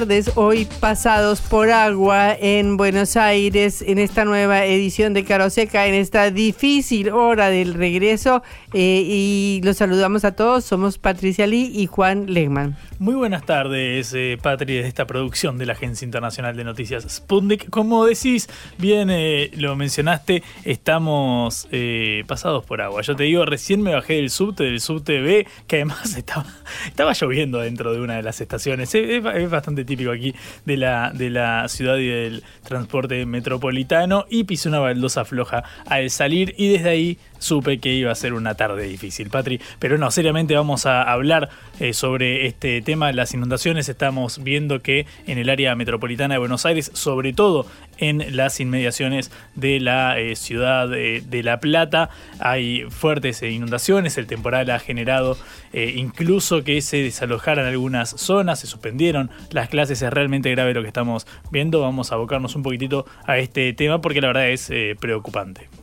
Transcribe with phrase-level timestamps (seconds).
[0.00, 5.94] Tardes, hoy pasados por agua en Buenos Aires, en esta nueva edición de Caroseca, en
[5.94, 8.42] esta difícil hora del regreso.
[8.72, 12.76] eh, y los saludamos a todos, somos Patricia Lee y Juan Legman.
[12.98, 17.68] Muy buenas tardes, eh, Patri, de esta producción de la Agencia Internacional de Noticias Sputnik.
[17.68, 23.02] Como decís, bien eh, lo mencionaste, estamos eh, pasados por agua.
[23.02, 26.46] Yo te digo, recién me bajé del subte, del subte B, que además estaba,
[26.86, 28.94] estaba lloviendo dentro de una de las estaciones.
[28.94, 34.24] Es, es- es bastante típico aquí de la, de la ciudad y del transporte metropolitano.
[34.30, 38.34] Y pisé una baldosa floja al salir y desde ahí supe que iba a ser
[38.34, 39.60] una tarde difícil, Patri.
[39.80, 41.48] Pero no, seriamente vamos a hablar
[41.80, 43.88] eh, sobre este tema, las inundaciones.
[43.88, 47.66] Estamos viendo que en el área metropolitana de Buenos Aires, sobre todo
[47.98, 54.16] en las inmediaciones de la eh, ciudad de La Plata, hay fuertes eh, inundaciones.
[54.16, 55.36] El temporal ha generado
[55.72, 60.02] incluso que se desalojaran algunas zonas, se suspendieron las clases.
[60.02, 61.80] Es realmente grave lo que estamos viendo.
[61.80, 64.70] Vamos a abocarnos un poquitito a este tema porque la verdad es
[65.00, 65.79] preocupante.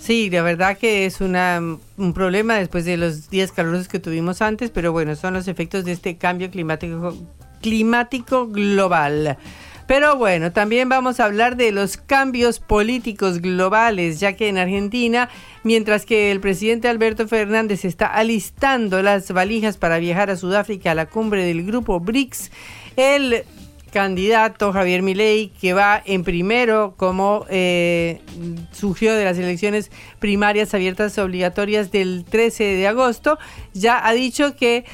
[0.00, 4.70] Sí, la verdad que es un problema después de los días calurosos que tuvimos antes,
[4.70, 7.14] pero bueno, son los efectos de este cambio climático,
[7.60, 9.36] climático global.
[9.86, 15.28] Pero bueno, también vamos a hablar de los cambios políticos globales, ya que en Argentina,
[15.64, 20.94] mientras que el presidente Alberto Fernández está alistando las valijas para viajar a Sudáfrica a
[20.94, 22.50] la cumbre del grupo BRICS,
[22.96, 23.44] el
[23.90, 28.20] candidato Javier Milei, que va en primero como eh,
[28.72, 33.38] surgió de las elecciones primarias abiertas obligatorias del 13 de agosto,
[33.74, 34.84] ya ha dicho que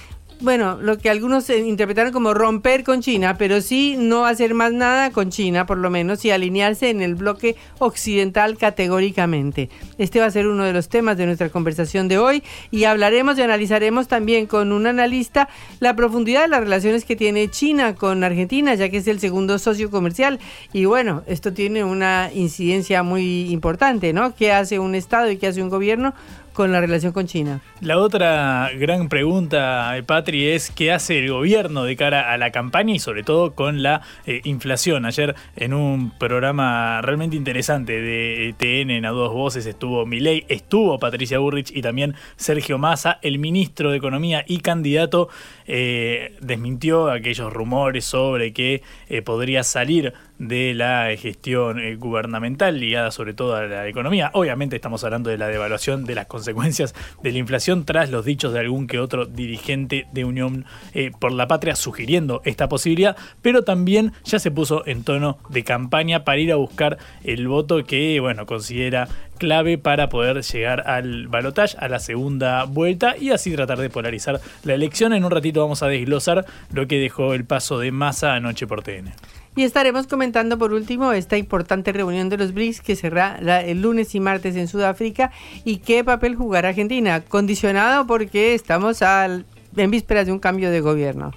[0.41, 4.73] bueno, lo que algunos eh, interpretaron como romper con China, pero sí no hacer más
[4.73, 9.71] nada con China, por lo menos, y alinearse en el bloque occidental categóricamente.
[9.97, 13.39] Este va a ser uno de los temas de nuestra conversación de hoy y hablaremos
[13.39, 15.49] y analizaremos también con un analista
[15.81, 19.59] la profundidad de las relaciones que tiene China con Argentina, ya que es el segundo
[19.59, 20.39] socio comercial.
[20.73, 24.35] Y bueno, esto tiene una incidencia muy importante, ¿no?
[24.35, 26.15] ¿Qué hace un Estado y qué hace un gobierno?
[26.57, 27.61] Con la relación con China.
[27.83, 32.51] La otra gran pregunta, eh, Patri, es qué hace el gobierno de cara a la
[32.51, 35.05] campaña y sobre todo con la eh, inflación.
[35.05, 40.99] Ayer en un programa realmente interesante de TN en a dos voces estuvo Milei, estuvo
[40.99, 45.29] Patricia Burrich y también Sergio Massa, el ministro de Economía y candidato,
[45.67, 53.11] eh, desmintió aquellos rumores sobre que eh, podría salir de la gestión eh, gubernamental ligada
[53.11, 54.31] sobre todo a la economía.
[54.35, 58.53] Obviamente estamos hablando de la devaluación, de las consecuencias de la inflación tras los dichos
[58.53, 60.65] de algún que otro dirigente de Unión
[60.95, 65.65] eh, por la Patria sugiriendo esta posibilidad, pero también ya se puso en tono de
[65.65, 69.09] campaña para ir a buscar el voto que, bueno, considera
[69.39, 74.41] clave para poder llegar al balotaje, a la segunda vuelta y así tratar de polarizar
[74.65, 75.13] la elección.
[75.13, 78.83] En un ratito vamos a desglosar lo que dejó el paso de masa anoche por
[78.83, 79.13] TN.
[79.57, 83.81] Y estaremos comentando por último esta importante reunión de los BRICS que será la- el
[83.81, 85.33] lunes y martes en Sudáfrica
[85.65, 90.81] y qué papel jugará Argentina, condicionado porque estamos al- en vísperas de un cambio de
[90.81, 91.33] gobierno.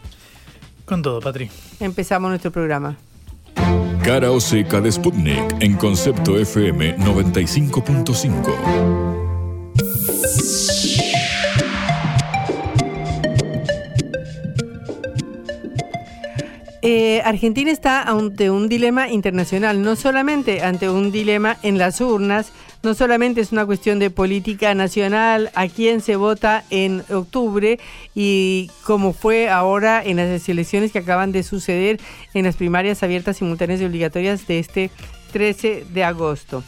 [0.85, 1.49] Con todo, Patri.
[1.79, 2.97] Empezamos nuestro programa.
[4.03, 8.55] Cara o seca de Sputnik en concepto FM 95.5.
[16.81, 22.53] Eh, Argentina está ante un dilema internacional, no solamente ante un dilema en las urnas,
[22.83, 27.79] no solamente es una cuestión de política nacional, a quién se vota en octubre
[28.15, 31.99] y como fue ahora en las elecciones que acaban de suceder
[32.33, 34.91] en las primarias abiertas, simultáneas y obligatorias de este
[35.33, 36.63] 13 de agosto.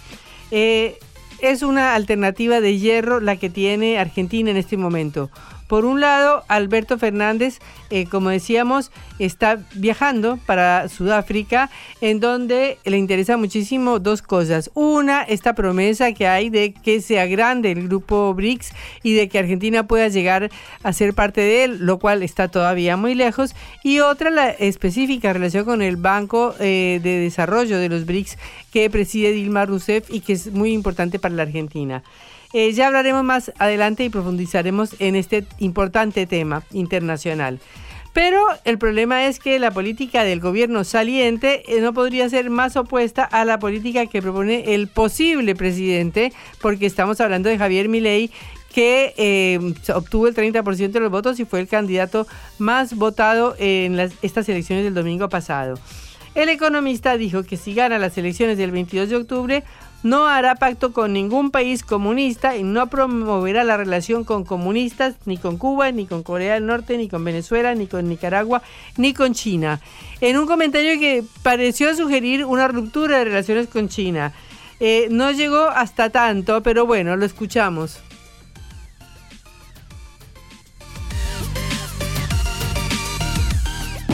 [0.51, 0.99] Eh,
[1.41, 5.31] es una alternativa de hierro la que tiene Argentina en este momento.
[5.71, 7.59] Por un lado, Alberto Fernández,
[7.91, 11.69] eh, como decíamos, está viajando para Sudáfrica,
[12.01, 14.69] en donde le interesa muchísimo dos cosas.
[14.73, 19.39] Una, esta promesa que hay de que se agrande el grupo BRICS y de que
[19.39, 20.51] Argentina pueda llegar
[20.83, 23.55] a ser parte de él, lo cual está todavía muy lejos.
[23.81, 28.37] Y otra, la específica relación con el Banco eh, de Desarrollo de los BRICS
[28.73, 32.03] que preside Dilma Rousseff y que es muy importante para la Argentina.
[32.53, 37.59] Eh, ya hablaremos más adelante y profundizaremos en este importante tema internacional.
[38.13, 42.75] Pero el problema es que la política del gobierno saliente eh, no podría ser más
[42.75, 48.29] opuesta a la política que propone el posible presidente, porque estamos hablando de Javier Milei,
[48.73, 49.59] que eh,
[49.93, 52.27] obtuvo el 30% de los votos y fue el candidato
[52.57, 55.75] más votado en estas elecciones del domingo pasado.
[56.35, 59.63] El economista dijo que si gana las elecciones del 22 de octubre,
[60.03, 65.37] no hará pacto con ningún país comunista y no promoverá la relación con comunistas ni
[65.37, 68.61] con Cuba, ni con Corea del Norte, ni con Venezuela, ni con Nicaragua,
[68.97, 69.79] ni con China.
[70.19, 74.33] En un comentario que pareció sugerir una ruptura de relaciones con China.
[74.79, 77.99] Eh, no llegó hasta tanto, pero bueno, lo escuchamos.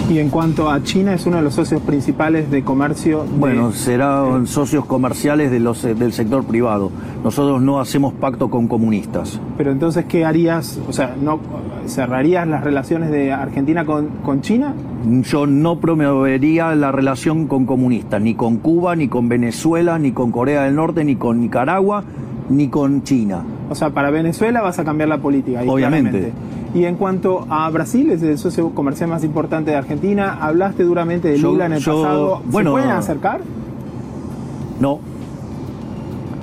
[0.09, 3.25] Y en cuanto a China, es uno de los socios principales de comercio.
[3.37, 6.91] Bueno, serán socios comerciales de los, del sector privado.
[7.25, 9.41] Nosotros no hacemos pacto con comunistas.
[9.57, 10.79] Pero entonces, ¿qué harías?
[10.87, 11.41] O sea, ¿no
[11.87, 14.73] cerrarías las relaciones de Argentina con, con China?
[15.23, 20.31] Yo no promovería la relación con comunistas, ni con Cuba, ni con Venezuela, ni con
[20.31, 22.05] Corea del Norte, ni con Nicaragua,
[22.49, 23.43] ni con China.
[23.69, 25.63] O sea, para Venezuela vas a cambiar la política.
[25.67, 26.31] Obviamente.
[26.77, 31.27] Y en cuanto a Brasil, es el socio comercial más importante de Argentina, hablaste duramente
[31.27, 32.43] de Lula en el pasado.
[32.51, 33.41] ¿Se pueden acercar?
[34.79, 34.99] No.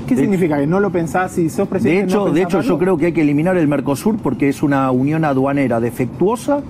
[0.08, 2.06] ¿Qué significa que no lo pensás si sos presidente?
[2.06, 4.90] De hecho, de hecho yo creo que hay que eliminar el Mercosur porque es una
[4.90, 6.62] unión aduanera defectuosa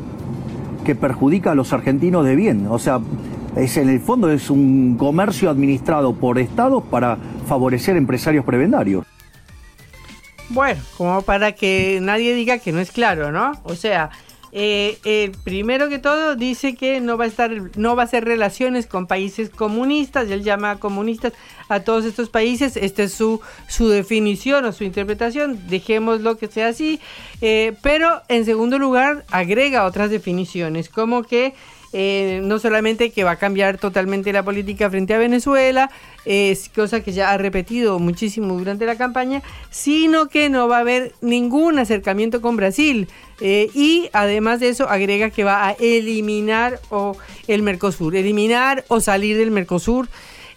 [0.84, 2.66] que perjudica a los argentinos de bien.
[2.68, 3.00] O sea,
[3.56, 9.06] es en el fondo es un comercio administrado por estados para favorecer empresarios prebendarios.
[10.50, 13.52] Bueno, como para que nadie diga que no es claro, ¿no?
[13.64, 14.10] O sea,
[14.56, 18.86] eh, primero que todo dice que no va a estar, no va a hacer relaciones
[18.86, 20.30] con países comunistas.
[20.30, 21.32] Él llama comunistas
[21.68, 22.76] a todos estos países.
[22.76, 25.58] Esta es su, su definición o su interpretación.
[25.66, 27.00] Dejémoslo que sea así.
[27.40, 31.54] Eh, pero en segundo lugar agrega otras definiciones, como que
[31.96, 35.90] eh, no solamente que va a cambiar totalmente la política frente a Venezuela,
[36.24, 40.80] es cosa que ya ha repetido muchísimo durante la campaña, sino que no va a
[40.80, 43.06] haber ningún acercamiento con Brasil.
[43.40, 48.98] Eh, y además de eso agrega que va a eliminar o el Mercosur, eliminar o
[48.98, 50.08] salir del Mercosur.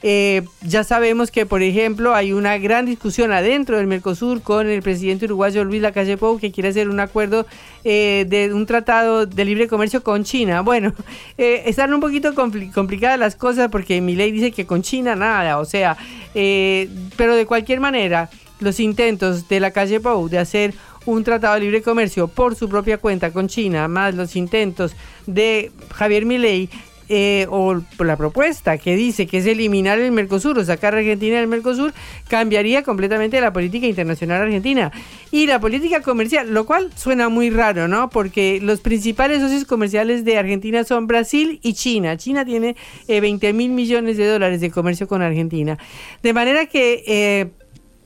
[0.04, 4.82] Eh, ya sabemos que, por ejemplo, hay una gran discusión adentro del Mercosur con el
[4.82, 7.46] presidente uruguayo Luis Lacalle Pou, que quiere hacer un acuerdo
[7.84, 10.62] eh, de un tratado de libre comercio con China.
[10.62, 10.94] Bueno,
[11.38, 15.60] eh, están un poquito complicadas las cosas porque mi ley dice que con China nada,
[15.60, 15.98] o sea,
[16.34, 18.30] pero de cualquier manera,
[18.60, 20.74] los intentos de la calle Pou de hacer
[21.08, 24.92] un tratado de libre comercio por su propia cuenta con China, más los intentos
[25.26, 26.70] de Javier Milei
[27.10, 31.38] eh, o la propuesta que dice que es eliminar el Mercosur o sacar a Argentina
[31.38, 31.94] del Mercosur,
[32.28, 34.92] cambiaría completamente la política internacional argentina
[35.32, 38.10] y la política comercial, lo cual suena muy raro, ¿no?
[38.10, 42.18] Porque los principales socios comerciales de Argentina son Brasil y China.
[42.18, 42.76] China tiene
[43.08, 45.78] 20 eh, mil millones de dólares de comercio con Argentina.
[46.24, 47.04] De manera que...
[47.08, 47.52] Eh,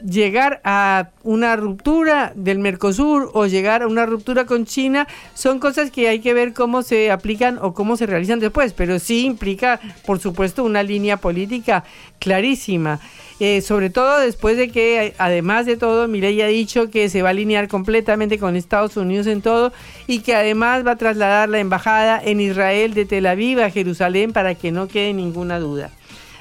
[0.07, 5.91] llegar a una ruptura del Mercosur o llegar a una ruptura con China son cosas
[5.91, 9.79] que hay que ver cómo se aplican o cómo se realizan después, pero sí implica,
[10.05, 11.83] por supuesto, una línea política
[12.19, 12.99] clarísima.
[13.39, 17.29] Eh, sobre todo después de que, además de todo, Mireya ha dicho que se va
[17.29, 19.73] a alinear completamente con Estados Unidos en todo
[20.05, 24.31] y que además va a trasladar la embajada en Israel de Tel Aviv a Jerusalén
[24.31, 25.89] para que no quede ninguna duda.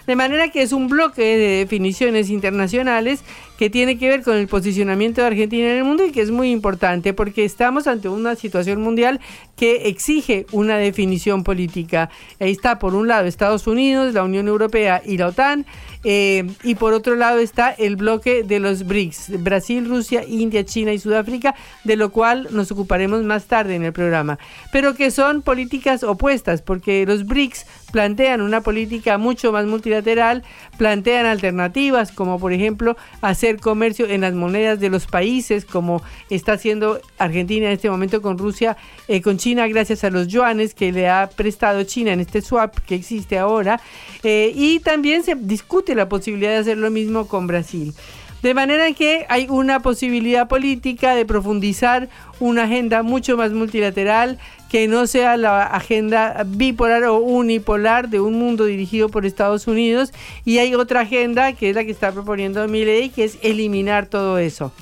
[0.07, 3.23] De manera que es un bloque de definiciones internacionales
[3.61, 6.31] que tiene que ver con el posicionamiento de Argentina en el mundo y que es
[6.31, 9.21] muy importante porque estamos ante una situación mundial
[9.55, 12.09] que exige una definición política.
[12.41, 15.67] Ahí está, por un lado, Estados Unidos, la Unión Europea y la OTAN,
[16.05, 20.95] eh, y por otro lado está el bloque de los BRICS, Brasil, Rusia, India, China
[20.95, 24.39] y Sudáfrica, de lo cual nos ocuparemos más tarde en el programa,
[24.73, 30.43] pero que son políticas opuestas, porque los BRICS plantean una política mucho más multilateral,
[30.77, 36.53] plantean alternativas como por ejemplo hacer comercio en las monedas de los países, como está
[36.53, 38.77] haciendo Argentina en este momento con Rusia,
[39.09, 42.79] eh, con China, gracias a los yuanes que le ha prestado China en este swap
[42.87, 43.81] que existe ahora.
[44.23, 47.95] Eh, y también se discute la posibilidad de hacer lo mismo con Brasil.
[48.43, 54.39] De manera que hay una posibilidad política de profundizar una agenda mucho más multilateral
[54.71, 60.13] que no sea la agenda bipolar o unipolar de un mundo dirigido por Estados Unidos.
[60.45, 64.39] Y hay otra agenda que es la que está proponiendo ley que es eliminar todo
[64.39, 64.73] eso.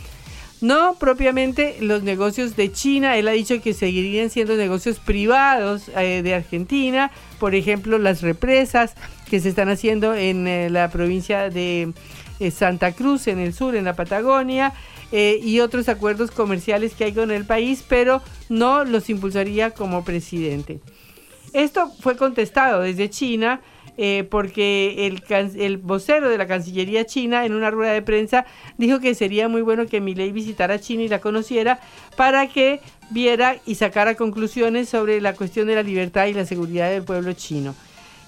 [0.60, 6.20] No propiamente los negocios de China, él ha dicho que seguirían siendo negocios privados eh,
[6.22, 8.94] de Argentina, por ejemplo las represas
[9.30, 11.92] que se están haciendo en eh, la provincia de
[12.40, 14.72] eh, Santa Cruz en el sur, en la Patagonia,
[15.10, 20.04] eh, y otros acuerdos comerciales que hay con el país, pero no los impulsaría como
[20.04, 20.80] presidente.
[21.52, 23.60] Esto fue contestado desde China.
[24.00, 25.24] Eh, porque el,
[25.60, 29.60] el, vocero de la Cancillería china en una rueda de prensa dijo que sería muy
[29.60, 31.80] bueno que Milei visitara China y la conociera
[32.16, 32.80] para que
[33.10, 37.32] viera y sacara conclusiones sobre la cuestión de la libertad y la seguridad del pueblo
[37.32, 37.74] chino.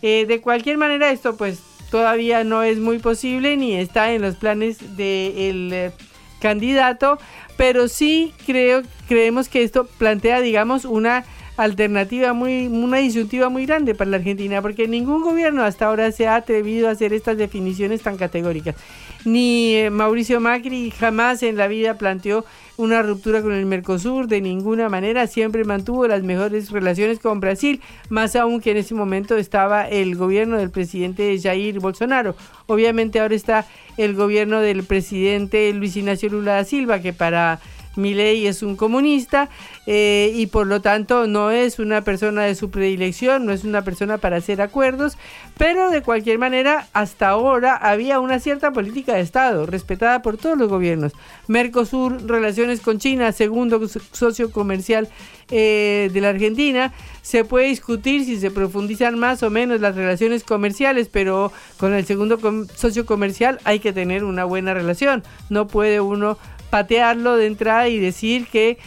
[0.02, 1.60] de cualquier manera, esto pues
[1.90, 5.92] todavía no es muy posible ni está en los planes del eh,
[6.40, 7.18] candidato,
[7.56, 11.24] pero sí creo, creemos que esto plantea, digamos, una
[11.56, 16.26] alternativa muy, una disyuntiva muy grande para la Argentina, porque ningún gobierno hasta ahora se
[16.26, 18.76] ha atrevido a hacer estas definiciones tan categóricas.
[19.24, 22.44] Ni eh, Mauricio Macri jamás en la vida planteó
[22.78, 27.82] una ruptura con el Mercosur de ninguna manera, siempre mantuvo las mejores relaciones con Brasil,
[28.08, 32.34] más aún que en ese momento estaba el gobierno del presidente Jair Bolsonaro.
[32.66, 33.66] Obviamente ahora está
[33.98, 37.60] el gobierno del presidente Luis Ignacio Lula da Silva, que para
[37.96, 39.48] Milei es un comunista
[39.86, 43.82] eh, y por lo tanto no es una persona de su predilección, no es una
[43.82, 45.16] persona para hacer acuerdos,
[45.56, 50.56] pero de cualquier manera hasta ahora había una cierta política de Estado respetada por todos
[50.56, 51.12] los gobiernos.
[51.48, 53.80] Mercosur, relaciones con China, segundo
[54.12, 55.08] socio comercial
[55.50, 56.92] eh, de la Argentina,
[57.22, 62.06] se puede discutir si se profundizan más o menos las relaciones comerciales, pero con el
[62.06, 62.38] segundo
[62.74, 66.38] socio comercial hay que tener una buena relación, no puede uno
[66.70, 68.78] patearlo de entrada y decir que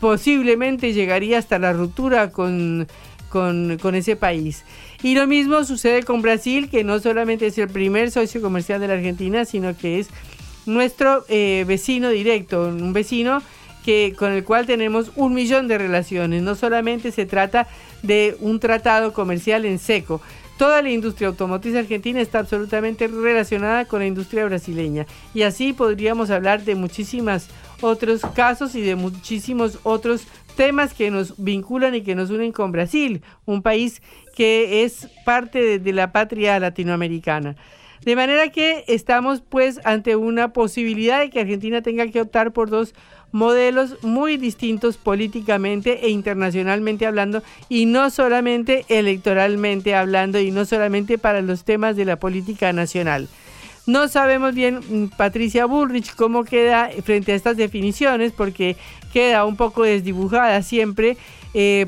[0.00, 2.88] posiblemente llegaría hasta la ruptura con,
[3.28, 4.64] con, ese país.
[5.02, 8.88] Y lo mismo sucede con Brasil, que no solamente es el primer socio comercial de
[8.88, 10.08] la Argentina, sino que es
[10.66, 13.42] nuestro eh, vecino directo, un vecino
[13.84, 16.42] que, con el cual tenemos un millón de relaciones.
[16.42, 17.66] No solamente se trata
[18.02, 20.20] de un tratado comercial en seco,
[20.60, 26.28] Toda la industria automotriz argentina está absolutamente relacionada con la industria brasileña y así podríamos
[26.28, 27.48] hablar de muchísimos
[27.80, 30.26] otros casos y de muchísimos otros
[30.56, 34.02] temas que nos vinculan y que nos unen con Brasil, un país
[34.36, 37.56] que es parte de, la patria latinoamericana.
[38.04, 42.68] De manera que estamos pues ante una posibilidad de que Argentina tenga que optar por
[42.68, 42.94] dos
[43.32, 51.18] modelos muy distintos políticamente e internacionalmente hablando y no solamente electoralmente hablando y no solamente
[51.18, 53.28] para los temas de la política nacional.
[53.86, 58.76] No sabemos bien, mm, Patricia Bullrich, cómo queda frente a estas definiciones, porque
[59.12, 61.16] queda un poco desdibujada siempre
[61.54, 61.86] eh,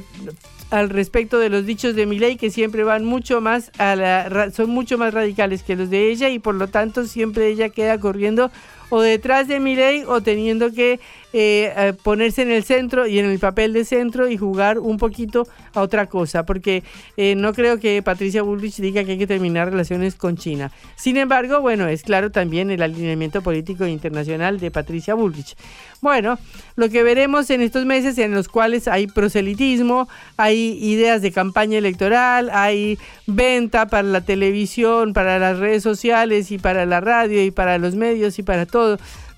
[0.70, 4.70] al respecto de los dichos de Milei, que siempre van mucho más a la, son
[4.70, 8.50] mucho más radicales que los de ella y por lo tanto siempre ella queda corriendo
[8.92, 11.00] o detrás de Milei o teniendo que
[11.32, 14.98] eh, eh, ponerse en el centro y en el papel de centro y jugar un
[14.98, 16.82] poquito a otra cosa, porque
[17.16, 20.70] eh, no creo que Patricia Bullrich diga que hay que terminar relaciones con China.
[20.94, 25.56] Sin embargo, bueno, es claro también el alineamiento político internacional de Patricia Bullrich.
[26.02, 26.38] Bueno,
[26.76, 31.78] lo que veremos en estos meses en los cuales hay proselitismo, hay ideas de campaña
[31.78, 37.52] electoral, hay venta para la televisión, para las redes sociales y para la radio y
[37.52, 38.81] para los medios y para todo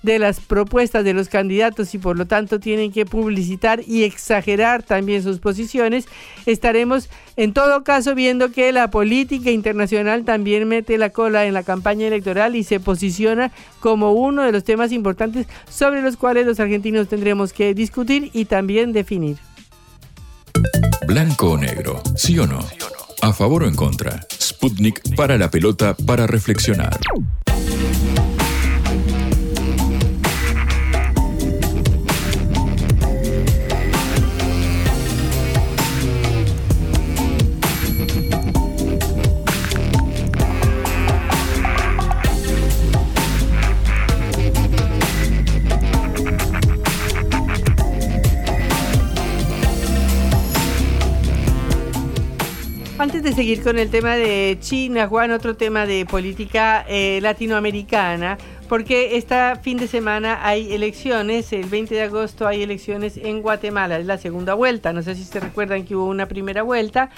[0.05, 4.83] de las propuestas de los candidatos y por lo tanto tienen que publicitar y exagerar
[4.83, 6.05] también sus posiciones,
[6.45, 11.63] estaremos en todo caso viendo que la política internacional también mete la cola en la
[11.63, 16.59] campaña electoral y se posiciona como uno de los temas importantes sobre los cuales los
[16.59, 19.37] argentinos tendremos que discutir y también definir.
[21.07, 22.59] Blanco o negro, sí o no.
[23.21, 24.25] A favor o en contra.
[24.39, 26.99] Sputnik para la pelota para reflexionar.
[53.35, 58.37] Seguir con el tema de China, Juan, otro tema de política eh, latinoamericana,
[58.69, 63.99] porque este fin de semana hay elecciones, el 20 de agosto hay elecciones en Guatemala,
[63.99, 67.09] es la segunda vuelta, no sé si se recuerdan que hubo una primera vuelta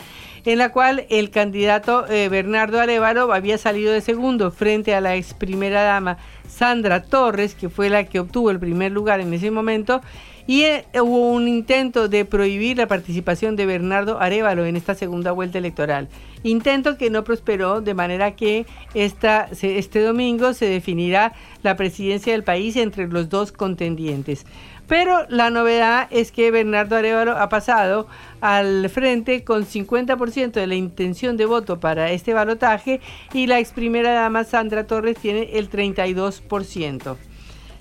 [0.44, 5.16] en la cual el candidato eh, Bernardo Arevalo había salido de segundo frente a la
[5.16, 9.52] ex primera dama Sandra Torres, que fue la que obtuvo el primer lugar en ese
[9.52, 10.02] momento,
[10.48, 15.34] y eh, hubo un intento de prohibir la participación de Bernardo Arevalo en esta segunda
[15.34, 16.08] vuelta electoral.
[16.44, 22.77] Intento que no prosperó, de manera que este domingo se definirá la presidencia del país
[22.77, 24.46] entre los dos contendientes.
[24.88, 28.08] Pero la novedad es que Bernardo Arevalo ha pasado
[28.39, 33.01] al frente con 50% de la intención de voto para este balotaje
[33.34, 37.18] y la ex primera dama Sandra Torres tiene el 32%.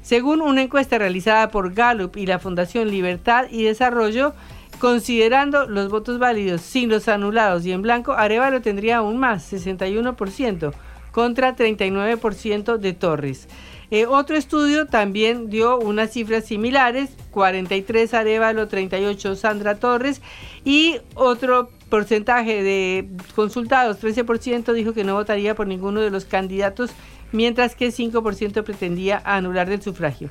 [0.06, 4.34] Según una encuesta realizada por Gallup y la Fundación Libertad y Desarrollo,
[4.78, 10.72] considerando los votos válidos sin los anulados y en blanco, Arevalo tendría aún más, 61%,
[11.10, 13.48] contra 39% de Torres.
[13.90, 20.22] Eh, otro estudio también dio unas cifras similares, 43 Arevalo, 38 Sandra Torres
[20.64, 26.92] y otro porcentaje de consultados, 13% dijo que no votaría por ninguno de los candidatos
[27.33, 30.30] mientras que 5% pretendía anular del sufragio.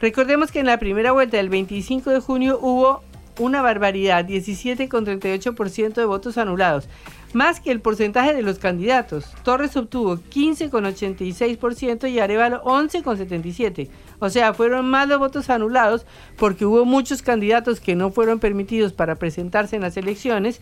[0.00, 3.02] Recordemos que en la primera vuelta del 25 de junio hubo
[3.38, 6.88] una barbaridad, 17,38% de votos anulados,
[7.32, 9.32] más que el porcentaje de los candidatos.
[9.42, 13.88] Torres obtuvo 15,86% y Arevalo 11,77%.
[14.18, 16.06] O sea, fueron más los votos anulados
[16.38, 20.60] porque hubo muchos candidatos que no fueron permitidos para presentarse en las elecciones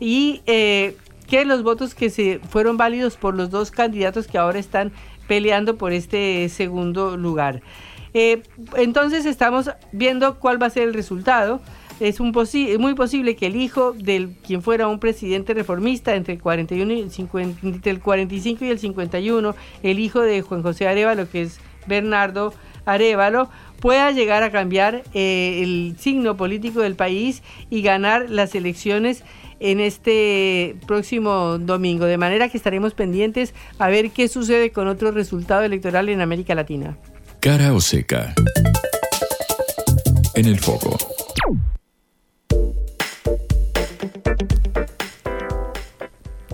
[0.00, 0.96] y eh,
[1.28, 4.92] que los votos que se fueron válidos por los dos candidatos que ahora están
[5.26, 7.62] peleando por este segundo lugar.
[8.14, 8.42] Eh,
[8.76, 11.60] entonces estamos viendo cuál va a ser el resultado.
[12.00, 12.32] Es un
[12.78, 17.00] muy posible que el hijo del quien fuera un presidente reformista entre el, 41 y
[17.00, 21.42] el, 50, entre el 45 y el 51, el hijo de Juan José Arevalo, que
[21.42, 22.52] es Bernardo
[22.84, 23.48] Arevalo,
[23.80, 29.24] pueda llegar a cambiar eh, el signo político del país y ganar las elecciones
[29.60, 32.04] en este próximo domingo.
[32.04, 36.54] De manera que estaremos pendientes a ver qué sucede con otro resultado electoral en América
[36.54, 36.96] Latina.
[37.40, 38.34] Cara o seca.
[40.34, 41.15] En el foco.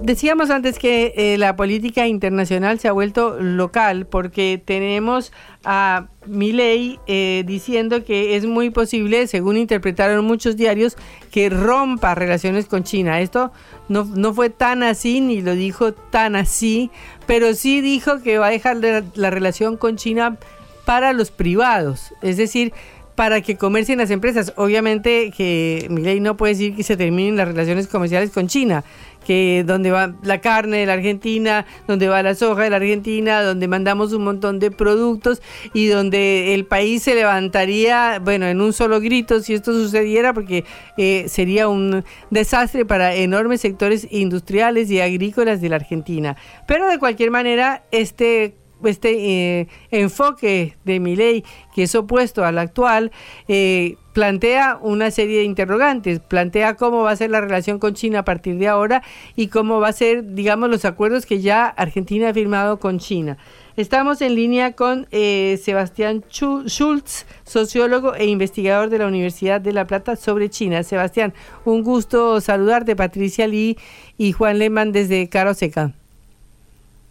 [0.02, 5.30] Decíamos antes que eh, la política internacional se ha vuelto local porque tenemos
[5.62, 10.96] a Milei eh, diciendo que es muy posible, según interpretaron muchos diarios,
[11.30, 13.20] que rompa relaciones con China.
[13.20, 13.52] Esto
[13.88, 16.90] no, no fue tan así ni lo dijo tan así,
[17.28, 18.78] pero sí dijo que va a dejar
[19.14, 20.36] la relación con China
[20.84, 22.72] para los privados, es decir,
[23.14, 24.52] para que comercien las empresas.
[24.56, 28.84] Obviamente que Milei no puede decir que se terminen las relaciones comerciales con China
[29.26, 33.42] que donde va la carne de la Argentina, donde va la soja de la Argentina,
[33.42, 38.72] donde mandamos un montón de productos y donde el país se levantaría, bueno, en un
[38.72, 40.64] solo grito si esto sucediera, porque
[40.96, 46.36] eh, sería un desastre para enormes sectores industriales y agrícolas de la Argentina.
[46.66, 48.54] Pero de cualquier manera, este
[48.84, 53.12] este eh, enfoque de mi ley, que es opuesto al actual,
[53.48, 58.20] eh, plantea una serie de interrogantes, plantea cómo va a ser la relación con China
[58.20, 59.02] a partir de ahora
[59.36, 63.38] y cómo va a ser, digamos, los acuerdos que ya Argentina ha firmado con China.
[63.76, 69.86] Estamos en línea con eh, Sebastián Schultz, sociólogo e investigador de la Universidad de La
[69.86, 70.82] Plata sobre China.
[70.82, 71.32] Sebastián,
[71.64, 73.78] un gusto saludarte, Patricia Lee
[74.18, 75.94] y Juan Lehmann desde Caro Seca.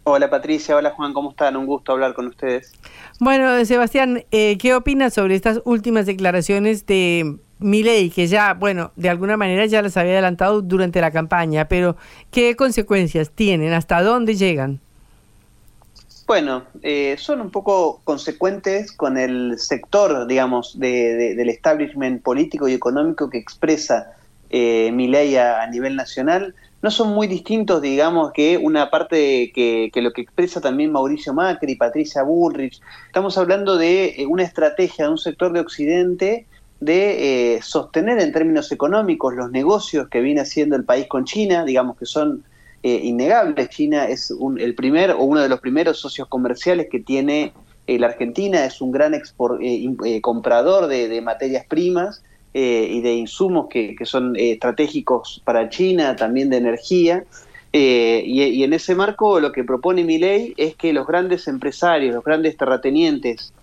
[0.04, 1.56] Hola Patricia, hola Juan, ¿cómo están?
[1.56, 2.72] Un gusto hablar con ustedes.
[3.20, 9.08] Bueno, Sebastián, eh, ¿qué opinas sobre estas últimas declaraciones de Milei, que ya, bueno, de
[9.08, 11.96] alguna manera ya las había adelantado durante la campaña, pero
[12.32, 13.72] ¿qué consecuencias tienen?
[13.72, 14.80] ¿Hasta dónde llegan?
[16.26, 23.30] Bueno, eh, son un poco consecuentes con el sector, digamos, del establishment político y económico
[23.30, 24.16] que expresa
[24.50, 30.02] eh, Milei a nivel nacional no son muy distintos, digamos, que una parte que, que,
[30.02, 32.80] lo que expresa también Mauricio Macri, Patricia Bullrich.
[33.06, 36.46] Estamos hablando de eh, una estrategia de un sector de Occidente
[36.80, 41.64] de eh, sostener en términos económicos los negocios que viene haciendo el país con China,
[41.64, 42.42] digamos que son
[42.82, 43.68] eh, innegables.
[43.68, 47.52] China es el primer o uno de los primeros socios comerciales que tiene
[47.86, 49.12] la Argentina, es un gran
[50.22, 52.22] comprador de materias primas
[52.54, 57.24] eh, y de insumos que, son eh, estratégicos para China, también de energía.
[57.72, 62.14] Eh, y, en ese marco lo que propone mi ley es que los grandes empresarios,
[62.14, 63.54] los grandes terratenientes,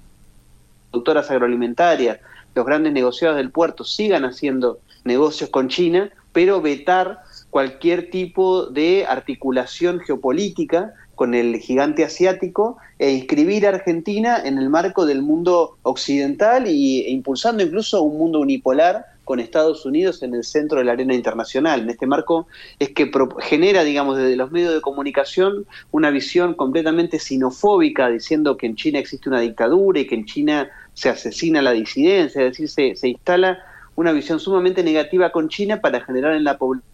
[0.89, 2.19] productoras agroalimentarias,
[2.55, 7.19] los grandes negociados del puerto sigan haciendo negocios con China, pero vetar
[7.51, 14.69] cualquier tipo de articulación geopolítica con el gigante asiático e inscribir a Argentina en el
[14.69, 20.33] marco del mundo occidental y, e impulsando incluso un mundo unipolar con Estados Unidos en
[20.33, 21.81] el centro de la arena internacional.
[21.81, 22.47] En este marco
[22.79, 28.67] es que genera, digamos, desde los medios de comunicación una visión completamente sinofóbica, diciendo que
[28.67, 32.69] en China existe una dictadura y que en China se asesina la disidencia, es decir,
[32.69, 33.59] se, se instala
[33.97, 36.88] una visión sumamente negativa con China para generar en la población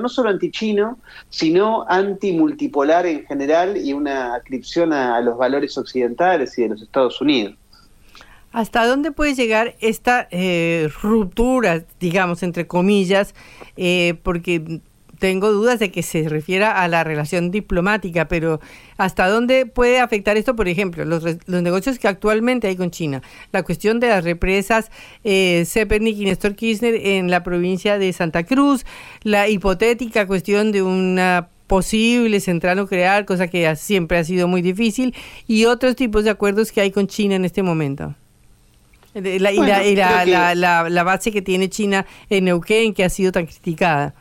[0.00, 6.62] no solo antichino, sino antimultipolar en general y una adscripción a los valores occidentales y
[6.62, 7.54] de los Estados Unidos.
[8.52, 13.34] ¿Hasta dónde puede llegar esta eh, ruptura, digamos, entre comillas?
[13.76, 14.80] Eh, porque
[15.20, 18.58] tengo dudas de que se refiera a la relación diplomática, pero
[18.96, 23.22] ¿hasta dónde puede afectar esto, por ejemplo, los, los negocios que actualmente hay con China?
[23.52, 24.90] La cuestión de las represas
[25.22, 28.86] eh, y Néstor Kirchner en la provincia de Santa Cruz,
[29.22, 35.14] la hipotética cuestión de una posible central nuclear, cosa que siempre ha sido muy difícil,
[35.46, 38.14] y otros tipos de acuerdos que hay con China en este momento.
[39.12, 44.14] La, y, la, base que tiene China en Neuquén, que ha sido tan criticada.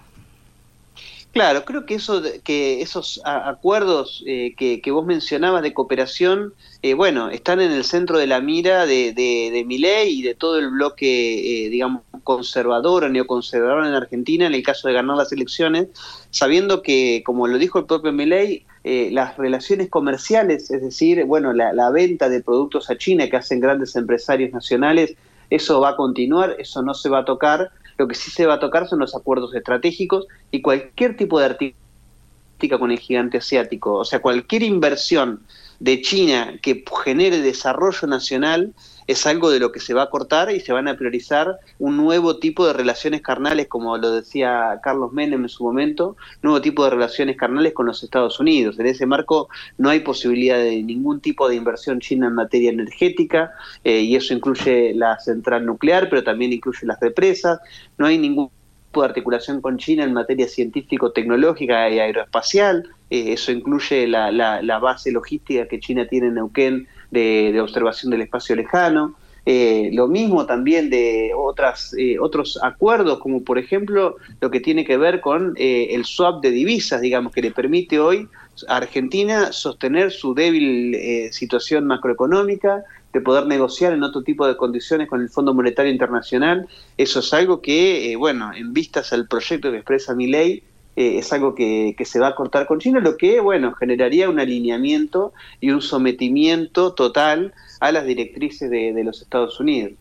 [1.32, 7.30] Claro, creo que eso, que esos acuerdos eh, que, vos mencionabas de cooperación, eh, bueno,
[7.30, 11.66] están en el centro de la mira de, de, Milei y de todo el bloque,
[11.66, 15.90] eh, digamos, conservador o neoconservador en Argentina, en el caso de ganar las elecciones,
[16.32, 21.92] sabiendo que, como lo dijo el propio Milei, las relaciones comerciales, es decir, bueno, la
[21.92, 25.16] venta de productos a China que hacen grandes empresarios nacionales,
[25.52, 28.56] eso va a continuar, eso no se va a tocar lo que sí se va
[28.56, 33.96] a tocar son los acuerdos estratégicos y cualquier tipo de artística con el gigante asiático.
[33.96, 35.44] O sea, cualquier inversión
[35.82, 38.74] de China que genere desarrollo nacional
[39.10, 41.98] es algo de lo que se va a cortar y se van a priorizar un
[41.98, 46.84] nuevo tipo de relaciones carnales, como lo decía Carlos Menem en su momento, nuevo tipo
[46.84, 48.78] de relaciones carnales con los Estados Unidos.
[48.78, 53.52] En ese marco no hay posibilidad de ningún tipo de inversión china en materia energética,
[53.84, 57.60] eh, y eso incluye la central nuclear, pero también incluye las represas,
[57.98, 58.52] no hay ningún
[58.90, 64.78] tipo de articulación con China en materia científico-tecnológica y aeroespacial, eh, eso incluye la, la,
[64.78, 69.16] base logística que China tiene en Neuquén de, observación del espacio lejano.
[69.46, 74.86] Eh, lo mismo también de otras, eh, otros acuerdos, como por ejemplo lo que tiene
[74.86, 78.28] que ver con eh, el swap de divisas, digamos, que le permite hoy
[78.68, 80.96] a Argentina sostener su débil
[81.32, 86.68] situación macroeconómica, de poder negociar en otro tipo de condiciones con el Fondo Monetario Internacional.
[86.98, 90.62] Eso es algo que, bueno, en vistas al proyecto que expresa mi ley,
[91.00, 94.38] eh, es algo que, se va a cortar con China, lo que, bueno, generaría un
[94.38, 95.32] alineamiento
[95.62, 99.94] y un sometimiento total a las directrices de los Estados Unidos.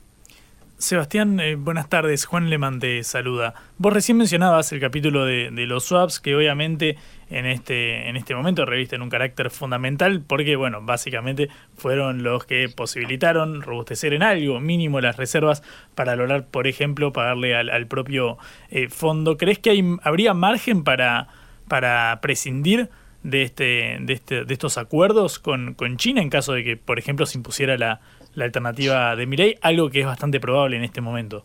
[0.78, 2.24] Sebastián, eh, buenas tardes.
[2.24, 3.52] Juan Leman te saluda.
[3.78, 6.96] Vos recién mencionabas el capítulo de, los swaps que obviamente
[7.30, 12.68] en este, en este momento revisten un carácter fundamental porque, bueno, básicamente fueron los que
[12.68, 15.64] posibilitaron robustecer en algo mínimo las reservas
[15.96, 18.38] para lograr, por ejemplo, pagarle al, propio
[18.70, 19.36] eh, fondo.
[19.36, 21.26] ¿Crees que hay, habría margen para,
[21.66, 22.88] para prescindir
[23.24, 27.00] de, este, de, este, de estos acuerdos con, con China en caso de que, por
[27.00, 28.00] ejemplo, se impusiera la
[28.34, 31.44] la alternativa de Milei, algo que es bastante probable en este momento.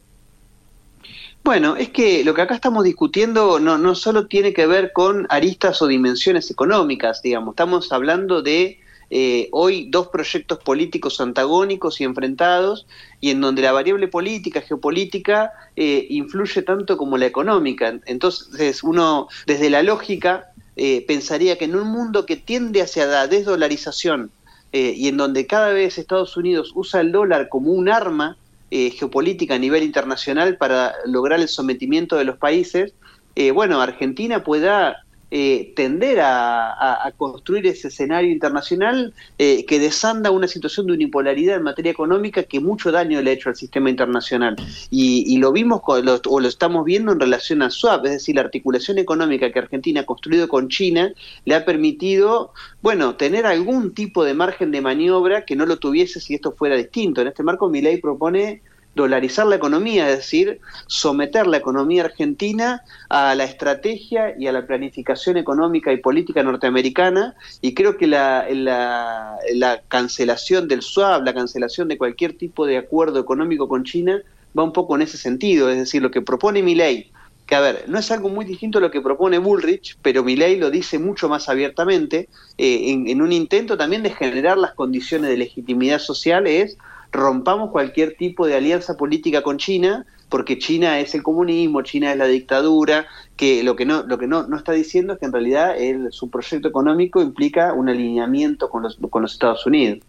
[1.43, 5.27] Bueno, es que lo que acá estamos discutiendo no, no solo tiene que ver con
[5.29, 8.79] aristas o dimensiones económicas, digamos, estamos hablando de
[9.15, 12.87] eh, hoy dos proyectos políticos antagónicos y enfrentados
[13.21, 17.99] y en donde la variable política, geopolítica, eh, influye tanto como la económica.
[18.05, 23.27] Entonces uno, desde la lógica, eh, pensaría que en un mundo que tiende hacia la
[23.27, 24.31] desdolarización,
[24.73, 28.37] eh, y en donde cada vez Estados Unidos usa el dólar como un arma
[28.71, 32.95] eh, geopolítica a nivel internacional para lograr el sometimiento de los países,
[33.35, 35.02] eh, bueno, Argentina pueda
[35.35, 41.63] eh, tender a, construir ese escenario internacional eh, que desanda una situación de unipolaridad en
[41.63, 44.55] materia económica que mucho daño le ha hecho al sistema internacional.
[44.91, 48.99] Y, lo vimos o lo estamos viendo en relación a SWAP, es decir, la articulación
[48.99, 51.11] económica que Argentina ha construido con China
[51.45, 56.19] le ha permitido, bueno, tener algún tipo de margen de maniobra que no lo tuviese
[56.19, 57.21] si esto fuera distinto.
[57.21, 58.61] En este marco, mi ley propone
[58.95, 64.67] dolarizar la economía, es decir, someter la economía argentina a la estrategia y a la
[64.67, 67.35] planificación económica y política norteamericana.
[67.61, 73.19] Y creo que la, la, cancelación del SWAP, la cancelación de cualquier tipo de acuerdo
[73.19, 74.21] económico con China
[74.57, 77.11] va un poco en ese sentido, es decir, lo que propone mi ley,
[77.47, 80.35] que a ver, no es algo muy distinto a lo que propone Bullrich, pero mi
[80.35, 82.29] ley lo dice mucho más abiertamente,
[82.59, 86.77] eh, en, en un intento también de generar las condiciones de legitimidad social, es
[87.13, 92.17] rompamos cualquier tipo de alianza política con China porque China es el comunismo, China es
[92.17, 95.31] la dictadura, que lo que no, lo que no, no está diciendo es que en
[95.31, 95.75] realidad
[96.09, 99.99] su proyecto económico implica un alineamiento con los, con los Estados Unidos.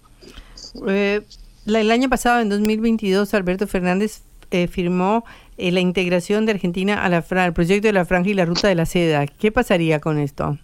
[0.86, 1.20] Eh,
[1.66, 5.26] el año pasado, en 2022, Alberto Fernández eh, firmó
[5.58, 8.86] eh, la integración de Argentina al proyecto de la franja y la ruta de la
[8.86, 9.26] seda.
[9.26, 10.58] ¿Qué pasaría con esto?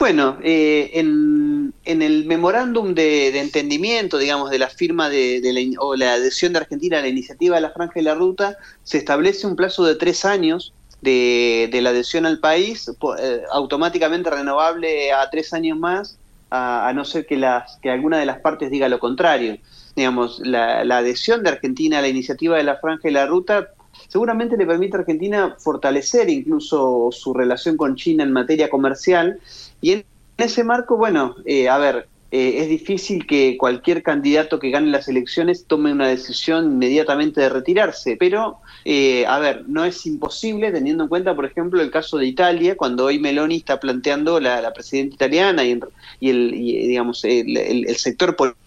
[0.00, 6.14] Bueno, eh, en, el memorándum de, entendimiento, digamos, de la firma de, la, o la
[6.14, 9.56] adhesión de Argentina a la iniciativa de la Franja y la Ruta, se establece un
[9.56, 15.78] plazo de tres años de, la adhesión al país, eh, automáticamente renovable a tres años
[15.78, 16.18] más,
[16.50, 19.58] a, no ser que, las, que alguna de las partes diga lo contrario.
[19.96, 23.68] Digamos, la, la adhesión de Argentina a la iniciativa de la Franja y la Ruta
[24.08, 29.40] seguramente le permite a Argentina fortalecer incluso su relación con China en materia comercial.
[29.80, 30.04] Y en
[30.36, 35.08] ese marco, bueno, eh, a ver, eh, es difícil que cualquier candidato que gane las
[35.08, 41.04] elecciones tome una decisión inmediatamente de retirarse, pero, eh, a ver, no es imposible teniendo
[41.04, 45.16] en cuenta, por ejemplo, el caso de Italia, cuando hoy Meloni está planteando la, presidenta
[45.16, 45.80] italiana y,
[46.20, 48.59] el, digamos, el, el, sector político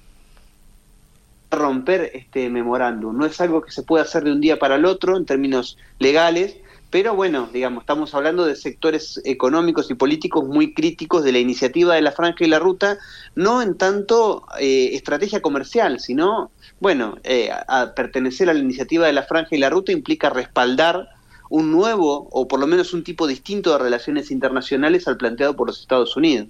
[1.55, 3.17] romper este memorándum.
[3.17, 5.77] No es algo que se pueda hacer de un día para el otro en términos
[5.99, 6.57] legales,
[6.93, 11.95] pero bueno, digamos, estamos hablando de sectores económicos y políticos muy críticos de la iniciativa
[11.95, 12.99] de la Franja y la Ruta,
[13.33, 17.49] no en tanto eh, estrategia comercial, sino, bueno, eh,
[17.95, 21.09] pertenecer a la iniciativa de la Franja y la Ruta implica respaldar
[21.49, 25.67] un nuevo o por lo menos un tipo distinto de relaciones internacionales al planteado por
[25.67, 26.47] los Estados Unidos.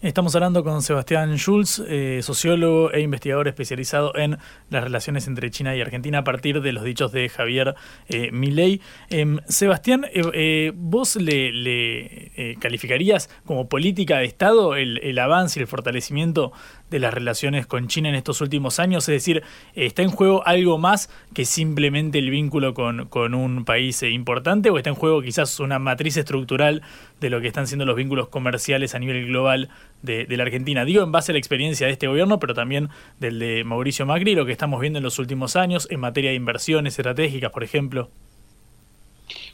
[0.00, 4.38] Estamos hablando con Sebastián Schulz, eh, sociólogo e investigador especializado en
[4.70, 7.74] las relaciones entre China y Argentina a partir de los dichos de Javier
[8.06, 8.80] eh, Milei.
[9.10, 16.52] Em, Sebastián, eh, ¿vos le, calificarías como política de Estado el avance y el fortalecimiento
[16.90, 19.08] de las relaciones con China en estos últimos años?
[19.08, 19.42] Es decir,
[19.74, 24.78] ¿está en juego algo más que simplemente el vínculo con, con un país importante o
[24.78, 26.82] está en juego quizás una matriz estructural
[27.20, 29.68] de lo que están siendo los vínculos comerciales a nivel global
[30.02, 30.84] de, la Argentina?
[30.84, 34.34] Digo en base a la experiencia de este gobierno, pero también del de Mauricio Macri,
[34.34, 38.10] lo que estamos viendo en los últimos años en materia de inversiones estratégicas, por ejemplo.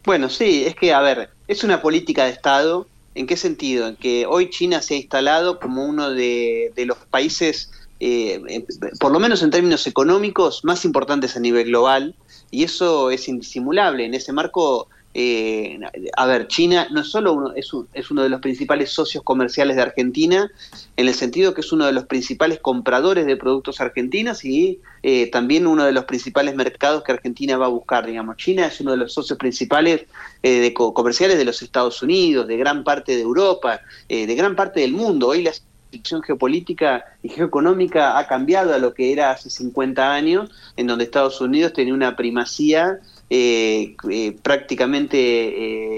[0.04, 3.86] Bueno, sí, es que, a ver, es una política de Estado ¿En qué sentido?
[3.86, 8.64] En que hoy China se ha instalado como uno de, los países, eh,
[8.98, 12.14] por lo menos en términos económicos, más importantes a nivel global,
[12.50, 14.04] y eso es indisimulable.
[14.04, 15.78] En ese marco, eh,
[16.16, 19.82] a ver, China no solo uno, es, es, uno de los principales socios comerciales de
[19.82, 20.50] Argentina,
[20.96, 25.30] en el sentido que es uno de los principales compradores de productos argentinos y eh,
[25.30, 28.06] también uno de los principales mercados que Argentina va a buscar.
[28.06, 30.06] Digamos, China es uno de los socios principales
[30.42, 34.56] eh, de comerciales de los Estados Unidos, de gran parte de Europa, eh, de gran
[34.56, 35.28] parte del mundo.
[35.28, 40.50] Hoy la situación geopolítica y geoeconómica ha cambiado a lo que era hace 50 años,
[40.76, 42.98] en donde Estados Unidos tenía una primacía
[43.30, 45.16] eh, eh, prácticamente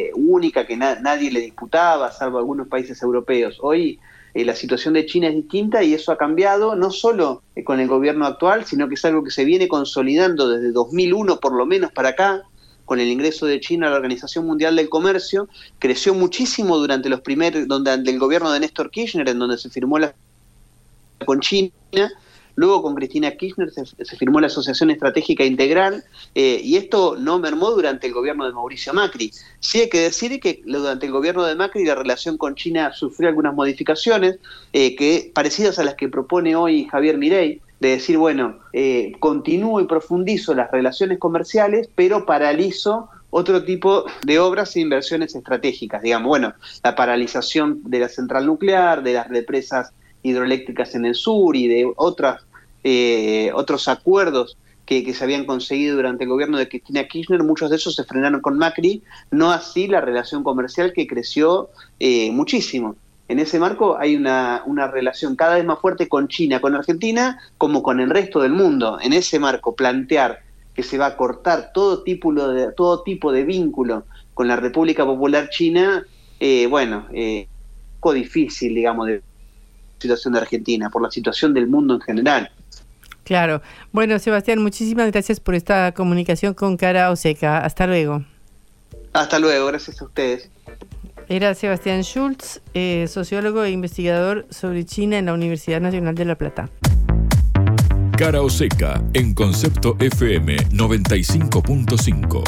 [0.09, 3.59] eh, única que nadie le disputaba, salvo algunos países europeos.
[3.61, 3.99] Hoy
[4.35, 8.27] la situación de China es distinta y eso ha cambiado no solo con el gobierno
[8.27, 12.11] actual, sino que es algo que se viene consolidando desde 2001 por lo menos para
[12.11, 12.43] acá,
[12.85, 17.23] con el ingreso de China a la Organización Mundial del Comercio, creció muchísimo durante los
[17.23, 20.15] primeros, donde del gobierno de Néstor Kirchner, en donde se firmó la
[21.25, 21.73] con China,
[22.57, 27.71] Luego con Cristina Kirchner se, firmó la Asociación Estratégica Integral eh, y esto no mermó
[27.71, 29.31] durante el gobierno de Mauricio Macri.
[29.61, 33.29] Sí hay que decir que durante el gobierno de Macri la relación con China sufrió
[33.29, 34.38] algunas modificaciones
[34.73, 39.81] eh, que parecidas a las que propone hoy Javier Mirey, de decir, bueno, eh, continúo
[39.81, 46.29] y profundizo las relaciones comerciales, pero paralizo otro tipo de obras e inversiones estratégicas, digamos,
[46.29, 49.92] bueno, la paralización de la central nuclear, de las represas
[50.27, 52.43] hidroeléctricas en el sur y de otras
[52.85, 57.77] eh, otros acuerdos que, se habían conseguido durante el gobierno de Cristina Kirchner, muchos de
[57.77, 62.95] esos se frenaron con Macri, no así la relación comercial que creció eh, muchísimo.
[63.29, 67.41] En ese marco hay una, una, relación cada vez más fuerte con China, con Argentina,
[67.59, 68.99] como con el resto del mundo.
[69.03, 73.43] En ese marco, plantear que se va a cortar todo tipo de, todo tipo de
[73.43, 76.07] vínculo con la República Popular China,
[76.39, 77.49] eh, bueno, eh,
[78.07, 79.23] poco difícil, digamos, de
[79.99, 82.51] situación de Argentina, por la situación del mundo en general.
[83.25, 83.61] Claro.
[83.93, 87.59] Bueno, Sebastián, muchísimas gracias por esta comunicación con Cara Oseca.
[87.59, 88.25] Hasta luego.
[89.13, 90.51] Hasta luego, gracias a ustedes.
[91.29, 96.37] Era Sebastián Schultz, eh, sociólogo e investigador sobre China en la Universidad Nacional de La
[96.37, 96.71] Plata.
[98.17, 102.45] Cara Oseca en Concepto FM 95.5.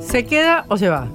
[0.00, 1.10] ¿Se queda o se va?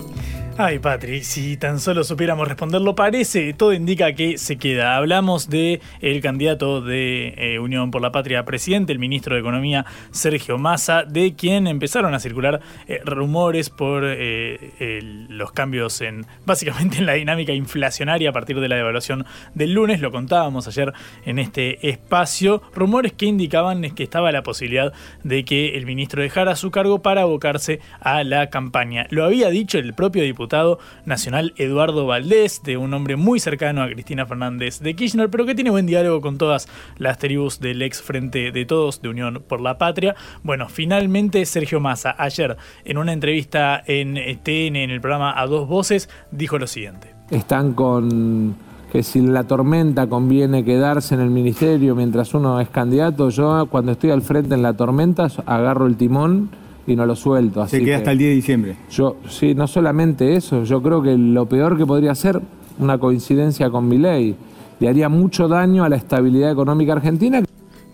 [0.58, 4.96] Ay, Patri, si tan solo supiéramos responderlo, parece, todo indica que se queda.
[4.96, 9.86] Hablamos de el candidato de eh, Unión por la Patria presidente, el ministro de Economía
[10.12, 17.00] Sergio Massa, de quien empezaron a circular eh, rumores por eh, los cambios en básicamente
[17.00, 20.00] en la dinámica inflacionaria a partir de la devaluación del lunes.
[20.00, 20.94] Lo contábamos ayer
[21.26, 22.62] en este espacio.
[22.74, 27.24] Rumores que indicaban que estaba la posibilidad de que el ministro dejara su cargo para
[27.24, 29.06] abocarse a la campaña.
[29.10, 33.82] Lo había dicho el propio diputado diputado nacional Eduardo Valdés, de un hombre muy cercano
[33.82, 36.68] a Cristina Fernández de Kirchner, pero que tiene buen diálogo con todas
[37.00, 40.16] las tribus del ex Frente de Todos de Unión por la Patria.
[40.44, 45.68] Bueno, finalmente Sergio Massa, ayer en una entrevista en TN, en el programa A Dos
[45.68, 47.16] Voces, dijo lo siguiente.
[47.32, 48.56] Están con
[48.92, 53.94] que si la tormenta conviene quedarse en el ministerio mientras uno es candidato, yo cuando
[53.94, 56.52] estoy al frente en la tormenta agarro el timón
[56.88, 57.62] y no lo suelto.
[57.62, 58.76] Así Se queda hasta el 10 de diciembre.
[58.92, 62.42] Yo, sí, no solamente eso, yo creo que lo peor que podría ser
[62.80, 64.36] una coincidencia con mi ley
[64.80, 67.44] le haría mucho daño a la estabilidad económica argentina.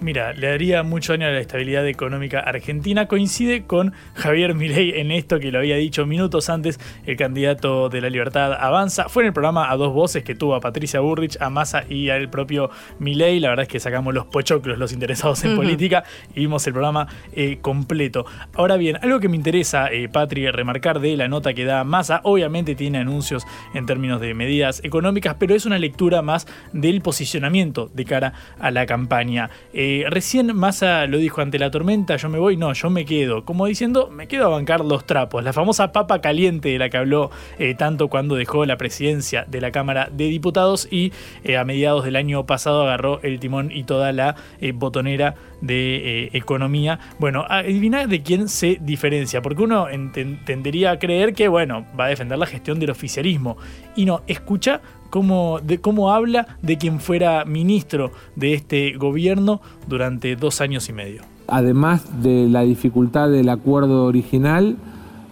[0.01, 3.05] Mira, le daría mucho daño a la estabilidad económica argentina.
[3.05, 6.79] Coincide con Javier Milei en esto que lo había dicho minutos antes.
[7.05, 9.09] El candidato de la libertad avanza.
[9.09, 12.09] Fue en el programa a dos voces que tuvo a Patricia Burrich, a Massa y
[12.09, 13.39] al propio Milei.
[13.39, 17.07] La verdad es que sacamos los pochoclos, los interesados en política, y vimos el programa
[17.33, 18.25] eh, completo.
[18.55, 22.21] Ahora bien, algo que me interesa, eh, Patri, remarcar de la nota que da Massa,
[22.23, 27.91] obviamente tiene anuncios en términos de medidas económicas, pero es una lectura más del posicionamiento
[27.93, 29.51] de cara a la campaña.
[29.73, 33.06] Eh, eh, recién Massa lo dijo ante la tormenta, yo me voy, no, yo me
[33.06, 33.43] quedo.
[33.45, 35.43] Como diciendo, me quedo a bancar los trapos.
[35.43, 39.60] La famosa papa caliente de la que habló eh, tanto cuando dejó la presidencia de
[39.60, 41.12] la Cámara de Diputados y
[41.43, 44.36] eh, a mediados del año pasado agarró el timón y toda la
[44.75, 46.99] botonera de economía.
[47.19, 49.88] Bueno, adivina de quién se diferencia, porque uno
[50.45, 53.58] tendería a creer que, bueno, va a defender la gestión del oficialismo.
[53.95, 60.36] Y no, escucha cómo, de, cómo habla de quien fuera ministro de este gobierno durante
[60.36, 61.21] dos años y medio.
[61.47, 64.78] Además de la dificultad del acuerdo original,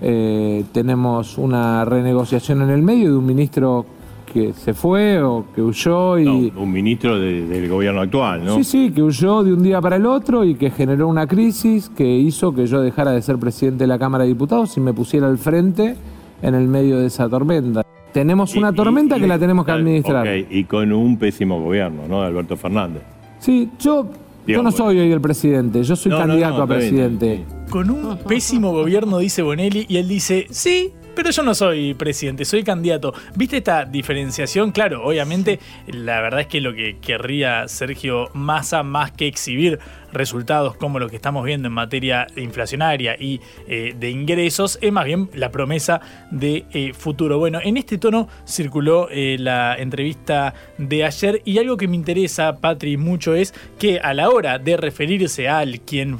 [0.01, 3.85] eh, tenemos una renegociación en el medio de un ministro
[4.31, 6.53] que se fue o que huyó y...
[6.55, 8.55] un ministro del gobierno actual, ¿no?
[8.57, 11.89] Sí, sí, que huyó de un día para el otro y que generó una crisis
[11.89, 14.93] que hizo que yo dejara de ser presidente de la Cámara de Diputados y me
[14.93, 15.95] pusiera al frente
[16.43, 17.81] en el medio de esa tormenta.
[18.13, 20.27] Tenemos una tormenta que la tenemos que administrar.
[20.27, 22.21] y con un pésimo gobierno, ¿no?
[22.21, 23.03] De Alberto Fernández.
[23.39, 24.09] Sí, yo,
[24.45, 27.45] yo no soy hoy el presidente, yo soy candidato a presidente.
[27.69, 32.45] Con un pésimo gobierno, dice Bonelli, y él dice, sí, pero yo no soy presidente,
[32.45, 33.13] soy candidato.
[33.35, 34.71] ¿Viste esta diferenciación?
[34.71, 39.79] Claro, obviamente, la verdad es que lo que querría Sergio Massa, más que exhibir
[40.11, 45.05] resultados como los que estamos viendo en materia inflacionaria y eh, de ingresos, es más
[45.05, 47.37] bien la promesa de eh, futuro.
[47.37, 52.57] Bueno, en este tono circuló eh, la entrevista de ayer y algo que me interesa,
[52.57, 56.19] Patri, mucho es que a la hora de referirse al quien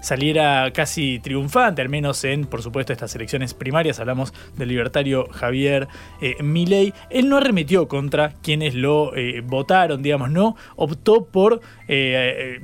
[0.00, 5.88] saliera casi triunfante, al menos en, por supuesto, estas elecciones primarias, hablamos del libertario Javier
[6.40, 9.12] Milei, él no arremetió contra quienes lo
[9.44, 11.60] votaron, digamos, no optó por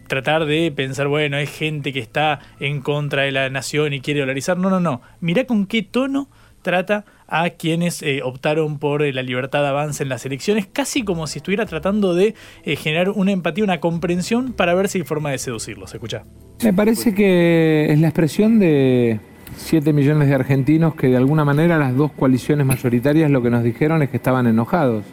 [0.06, 4.20] tratar de pensar, bueno, es gente que está en contra de la nación y quiere
[4.20, 4.58] dolarizar.
[4.58, 5.00] No, no, no.
[5.20, 6.28] Mirá con qué tono
[6.62, 11.04] trata a quienes eh, optaron por eh, la libertad de avance en las elecciones, casi
[11.04, 15.04] como si estuviera tratando de eh, generar una empatía, una comprensión para ver si hay
[15.04, 15.94] forma de seducirlos.
[15.94, 16.24] Escucha.
[16.62, 19.20] Me parece que es la expresión de
[19.56, 23.62] 7 millones de argentinos que de alguna manera las dos coaliciones mayoritarias lo que nos
[23.62, 25.04] dijeron es que estaban enojados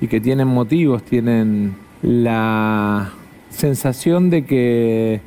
[0.00, 3.12] y que tienen motivos, tienen la
[3.54, 5.20] sensación de que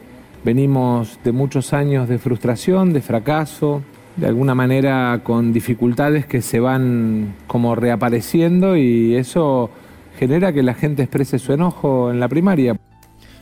[0.43, 3.81] venimos de muchos años de frustración, de fracaso,
[4.15, 9.69] de alguna manera con dificultades que se van como reapareciendo y eso
[10.17, 12.75] genera que la gente exprese su enojo en la primaria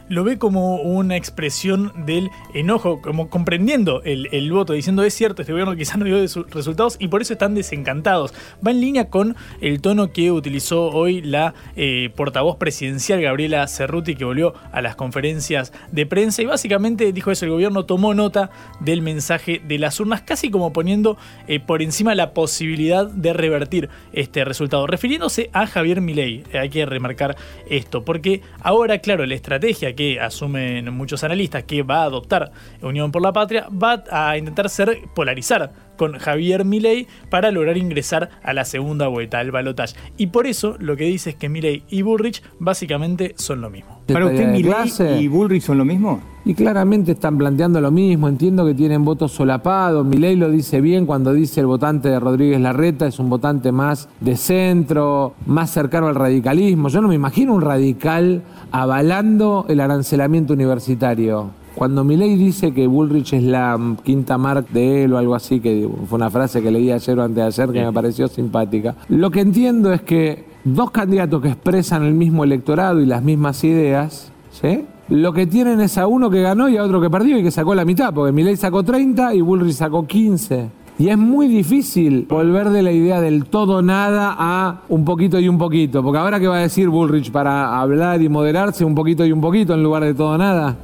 [0.09, 5.51] lo ve como una expresión del enojo, como comprendiendo el, voto, diciendo es cierto, este
[5.51, 8.33] gobierno quizás no dio de sus resultados y por eso están desencantados.
[8.65, 14.15] Va en línea con el tono que utilizó hoy la eh, portavoz presidencial Gabriela Cerruti,
[14.15, 18.51] que volvió a las conferencias de prensa y básicamente dijo eso, el gobierno tomó nota
[18.79, 23.89] del mensaje de las urnas, casi como poniendo eh, por encima la posibilidad de revertir
[24.13, 24.87] este resultado.
[24.87, 27.35] Refiriéndose a Javier Milei, eh, hay que remarcar
[27.69, 33.11] esto, porque ahora, claro, la estrategia que asumen muchos analistas que va a adoptar Unión
[33.11, 38.53] por la Patria va a intentar ser polarizar con Javier Milei para lograr ingresar a
[38.53, 39.95] la segunda vuelta del balotaje.
[40.17, 44.01] Y por eso lo que dice es que Milei y Bullrich básicamente son lo mismo.
[44.07, 46.21] ¿Para usted Milei y Bullrich son lo mismo?
[46.45, 51.07] Y claramente están planteando lo mismo, entiendo que tienen votos solapados, Milei lo dice bien
[51.07, 56.07] cuando dice el votante de Rodríguez Larreta es un votante más de centro, más cercano
[56.07, 56.89] al radicalismo.
[56.89, 61.64] Yo no me imagino un radical avalando el arancelamiento universitario.
[61.75, 65.87] Cuando Milei dice que Bullrich es la quinta marca de él o algo así, que
[66.07, 69.29] fue una frase que leí ayer o antes de ayer que me pareció simpática, lo
[69.29, 74.31] que entiendo es que dos candidatos que expresan el mismo electorado y las mismas ideas,
[74.51, 74.85] ¿sí?
[75.09, 77.51] Lo que tienen es a uno que ganó y a otro que perdió y que
[77.51, 80.69] sacó la mitad, porque Milei sacó 30 y Bullrich sacó 15.
[80.97, 85.49] Y es muy difícil volver de la idea del todo nada a un poquito y
[85.49, 89.25] un poquito, porque ahora que va a decir Bullrich para hablar y moderarse un poquito
[89.25, 90.77] y un poquito en lugar de todo nada.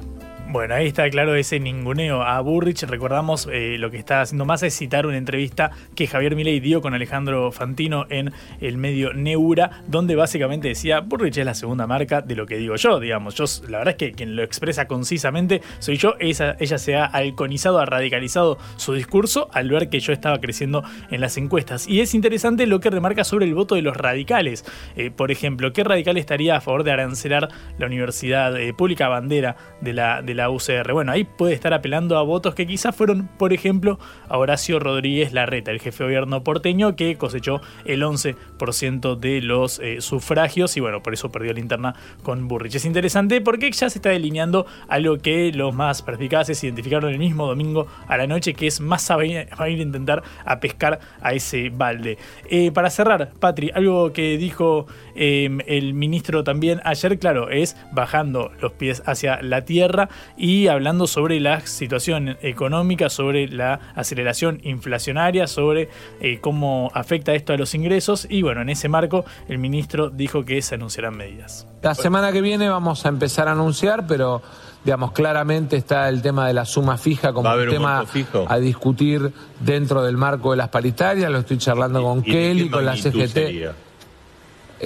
[0.52, 2.84] Bueno, ahí está claro ese ninguneo a Burrich.
[2.84, 6.82] Recordamos eh, lo que está haciendo más es citar una entrevista que Javier Milei dio
[6.82, 12.22] con Alejandro Fantino en el medio Neura, donde básicamente decía Burrich es la segunda marca
[12.22, 13.36] de lo que digo yo, digamos.
[13.36, 16.16] Yo, la verdad es que quien lo expresa concisamente soy yo.
[16.20, 21.22] Ella se ha alconizado, ha radicalizado su discurso al ver que yo estaba creciendo en
[21.22, 21.88] las encuestas.
[21.88, 24.66] Y es interesante lo que remarca sobre el voto de los radicales.
[24.97, 27.47] Eh, por ejemplo, ¿qué radical estaría a favor de arancelar
[27.78, 30.94] la universidad eh, pública bandera de la, de la UCR.
[30.94, 35.34] Bueno, ahí puede estar apelando a votos que quizás fueron, por ejemplo, a Horacio Rodríguez
[35.34, 40.80] Larreta, el jefe de gobierno porteño, que cosechó el 11% de los eh, sufragios y
[40.80, 42.76] bueno, por eso perdió la interna con Burrich.
[42.76, 47.48] Es interesante porque ya se está delineando algo que los más perspicaces identificaron el mismo
[47.48, 51.70] domingo a la noche, que es más a ir a intentar a pescar a ese
[51.70, 52.18] balde.
[52.50, 58.52] Eh, para cerrar, Patri, algo que dijo em, el ministro también ayer, claro, es bajando
[58.62, 65.47] los pies hacia la tierra y hablando sobre la situación económica, sobre la aceleración inflacionaria,
[65.47, 70.09] sobre eh, cómo afecta esto a los ingresos y bueno, en ese marco el ministro
[70.09, 71.67] dijo que se anunciarán medidas.
[71.82, 74.41] La semana que viene vamos a empezar a anunciar, pero
[74.84, 78.03] digamos, claramente está el tema de la suma fija como un tema
[78.47, 82.95] a discutir dentro del marco de las paritarias, lo estoy charlando con Kelly, con la
[82.95, 83.91] CGT.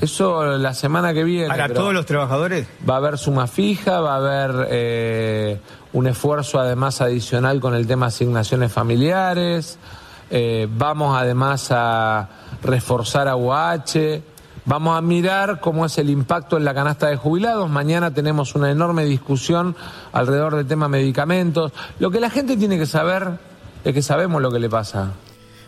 [0.01, 1.47] Eso la semana que viene.
[1.47, 2.67] ¿Para todos los trabajadores?
[2.87, 5.59] Va a haber suma fija, va a haber eh,
[5.93, 9.79] un esfuerzo además adicional con el tema asignaciones familiares.
[10.29, 12.29] Eh, vamos además a
[12.61, 14.21] reforzar a UH.
[14.65, 17.69] Vamos a mirar cómo es el impacto en la canasta de jubilados.
[17.69, 19.75] Mañana tenemos una enorme discusión
[20.11, 21.71] alrededor del tema medicamentos.
[21.99, 23.37] Lo que la gente tiene que saber
[23.83, 25.13] es que sabemos lo que le pasa.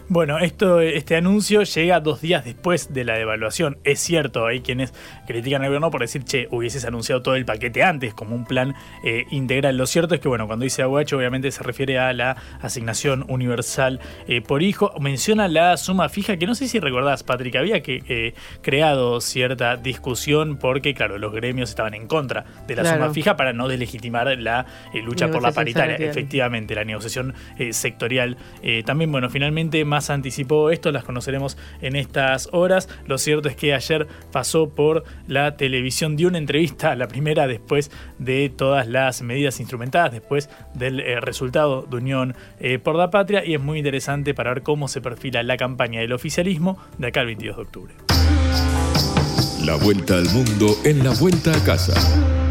[0.09, 3.77] Bueno, esto, este anuncio llega dos días después de la devaluación.
[3.83, 4.93] Es cierto, hay quienes
[5.27, 8.73] critican al gobierno por decir, che, hubieses anunciado todo el paquete antes, como un plan
[9.03, 9.75] eh, integral.
[9.75, 13.99] Lo cierto es que, bueno, cuando dice AUH, obviamente se refiere a la asignación universal
[14.29, 14.93] eh, por hijo.
[14.97, 19.75] Menciona la suma fija, que no sé si recordás, Patrick, había que, eh, creado cierta
[19.75, 24.37] discusión porque, claro, los gremios estaban en contra de la suma fija para no deslegitimar
[24.39, 24.65] la
[25.03, 25.97] lucha por la paritaria.
[25.97, 27.33] Efectivamente, la negociación
[27.71, 28.37] sectorial.
[28.85, 32.89] también, bueno, finalmente, más anticipó esto, las conoceremos en estas horas.
[33.05, 37.91] Lo cierto es que ayer pasó por la televisión, dio una entrevista, la primera después
[38.19, 43.45] de todas las medidas instrumentadas, después del eh, resultado de Unión eh, por la Patria,
[43.45, 47.21] y es muy interesante para ver cómo se perfila la campaña del oficialismo de acá
[47.21, 47.93] al 22 de octubre.
[49.65, 52.46] La vuelta al mundo en la vuelta a casa.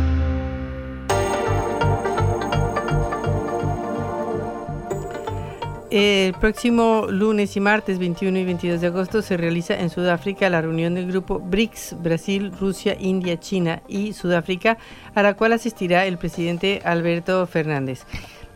[5.91, 10.61] El próximo lunes y martes 21 y 22 de agosto se realiza en Sudáfrica la
[10.61, 14.78] reunión del grupo BRICS, Brasil, Rusia, India, China y Sudáfrica,
[15.14, 18.05] a la cual asistirá el presidente Alberto Fernández.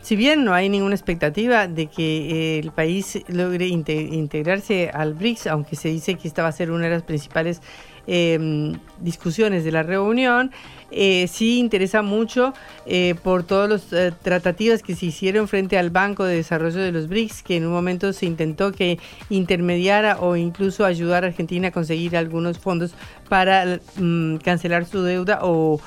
[0.01, 5.75] Si bien no hay ninguna expectativa de que el país logre integrarse al BRICS, aunque
[5.75, 7.61] se dice que esta va a ser una de las principales
[8.07, 10.51] Em, discusiones de la reunión.
[10.89, 12.53] Eh, sí interesa mucho
[12.85, 16.91] eh, por todas las eh, tratativas que se hicieron frente al Banco de Desarrollo de
[16.91, 18.99] los BRICS, que en un momento se intentó que
[19.29, 22.93] intermediara o incluso ayudar a Argentina a conseguir algunos fondos
[23.29, 25.79] para mm, cancelar su deuda o,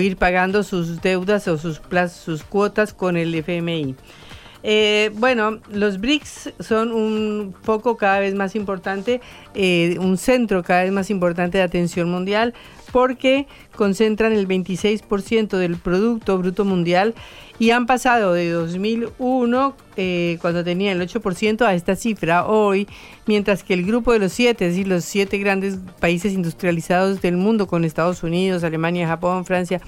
[0.00, 1.80] ir pagando sus deudas o sus,
[2.12, 3.96] sus cuotas con el FMI.
[4.62, 9.20] Eh, bueno, los BRICS son un foco cada vez más importante,
[9.54, 12.54] eh, un centro cada vez más importante de atención mundial
[12.92, 13.46] porque
[13.78, 17.14] concentran el 26% del Producto Bruto Mundial
[17.58, 22.86] y han pasado de 2001, eh, cuando tenía el 8%, a esta cifra hoy,
[23.26, 27.36] mientras que el grupo de los siete, es decir, los siete grandes países industrializados del
[27.36, 29.80] mundo, con Estados Unidos, Alemania, Japón, Francia,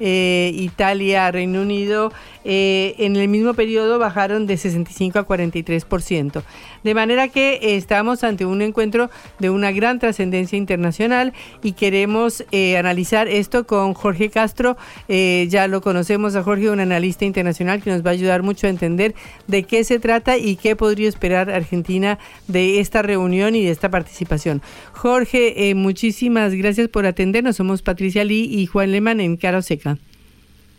[0.00, 2.12] eh, Italia, Reino Unido,
[2.44, 6.42] eh, en el mismo periodo bajaron de 65 a 43%.
[6.82, 12.44] De manera que estamos ante un encuentro de una gran trascendencia internacional y queremos
[12.78, 14.76] analizar esto con Jorge Castro.
[15.08, 18.70] ya lo conocemos a Jorge, un analista internacional que nos va a ayudar mucho a
[18.70, 19.14] entender
[19.46, 23.90] de qué se trata y qué podría esperar Argentina de esta reunión y de esta
[23.90, 24.62] participación.
[24.92, 27.56] Jorge, eh, muchísimas gracias por atendernos.
[27.56, 29.98] Somos Patricia Lee y Juan Leman en Caro Seca.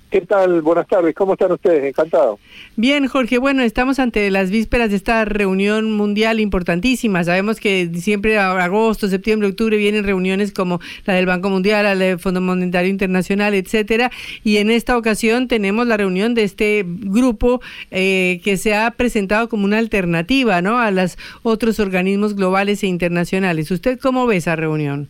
[0.10, 0.64] ¿Qué tal?
[0.64, 1.14] Buenas tardes.
[1.14, 1.84] ¿Cómo están ustedes?
[1.84, 2.40] Encantado.
[2.76, 3.38] Bien, Jorge.
[3.38, 7.24] Bueno, estamos ante las vísperas de esta reunión mundial importantísima.
[7.24, 12.18] Sabemos que siempre agosto, septiembre, octubre vienen reuniones como la del Banco Mundial, la del
[12.18, 14.10] Fondo Monetario Internacional, etcétera.
[14.44, 19.48] Y en esta ocasión tenemos la reunión de este grupo eh, que se ha presentado
[19.48, 20.80] como una alternativa, ¿no?
[20.80, 23.70] A los otros organismos globales e internacionales.
[23.70, 25.08] ¿Usted cómo ve esa reunión?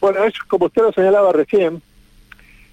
[0.00, 1.82] Bueno, es como usted lo señalaba recién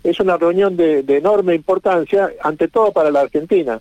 [0.03, 3.79] es una reunión de, enorme importancia, ante todo para la Argentina,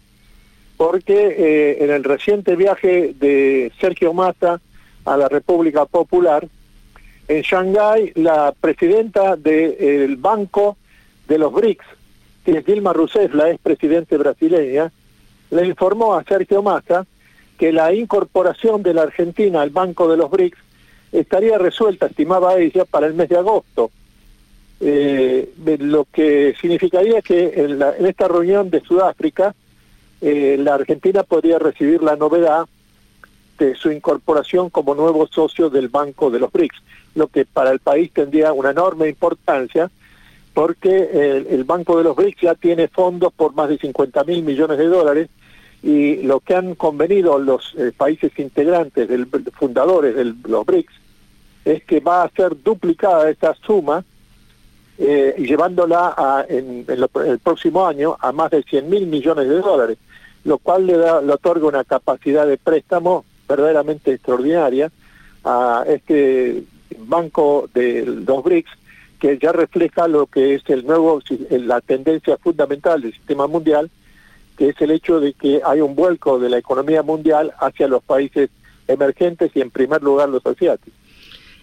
[0.77, 4.61] porque eh, en el reciente viaje de Sergio Massa
[5.05, 6.47] a la República Popular,
[7.29, 10.77] en Shanghái, la presidenta del Banco
[11.29, 11.87] de los BRICS,
[12.45, 14.93] que es Dilma Rousseff, la expresidente brasileña,
[15.51, 17.07] le informó a Sergio Massa
[17.57, 20.59] que la incorporación de la Argentina al Banco de los BRICS
[21.13, 23.91] estaría resuelta, estimaba ella, para el mes de agosto
[24.81, 29.55] eh, lo que significaría que en, esta reunión de Sudáfrica
[30.21, 32.67] eh, la Argentina podría recibir la novedad
[33.59, 36.83] de su incorporación como nuevo socio del Banco de los BRICS,
[37.15, 39.91] lo que para el país tendría una enorme importancia
[40.55, 44.79] porque el, Banco de los BRICS ya tiene fondos por más de 50 mil millones
[44.79, 45.29] de dólares
[45.83, 50.93] y lo que han convenido los eh, países integrantes, del, fundadores de los BRICS,
[51.65, 54.05] es que va a ser duplicada esta suma
[55.03, 59.61] eh, y llevándola a, en, el próximo año a más de 100 mil millones de
[59.61, 59.97] dólares,
[60.45, 64.93] lo cual le, da, le otorga una capacidad de préstamo verdaderamente extraordinaria
[65.43, 66.65] a este
[66.99, 68.71] banco de los BRICS
[69.19, 71.21] que ya refleja lo que es el nuevo
[71.51, 73.91] la tendencia fundamental del sistema mundial
[74.59, 78.03] que es el hecho de que hay un vuelco de la economía mundial hacia los
[78.03, 78.51] países
[78.87, 81.00] emergentes y en primer lugar los asiáticos.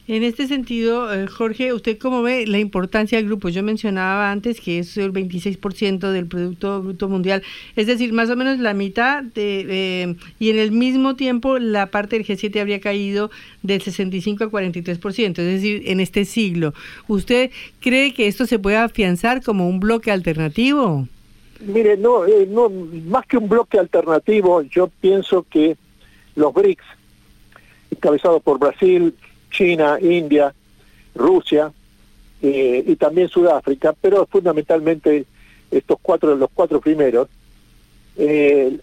[0.10, 3.49] En este sentido, eh, Jorge, ¿usted cómo ve la importancia del grupo?
[3.49, 7.43] Yo mencionaba antes que es el 26% del Producto Bruto Mundial,
[7.76, 12.18] es decir, más o menos la mitad, de, y en el mismo tiempo la parte
[12.18, 13.32] del G7 habría caído
[13.64, 16.74] del 65 al 43%, es decir, en este siglo.
[17.10, 17.51] ¿Usted
[17.82, 21.05] cree que esto se puede afianzar como un bloque alternativo?
[21.60, 25.76] Mire, no, eh, no más que un bloque alternativo, yo pienso que
[26.36, 26.86] los BRICS,
[27.91, 29.14] encabezados por Brasil,
[29.50, 30.54] China, India,
[31.16, 31.72] Rusia
[32.41, 35.26] eh, y también Sudáfrica, pero fundamentalmente
[35.72, 37.28] estos cuatro, los cuatro primeros,
[38.16, 38.78] eh,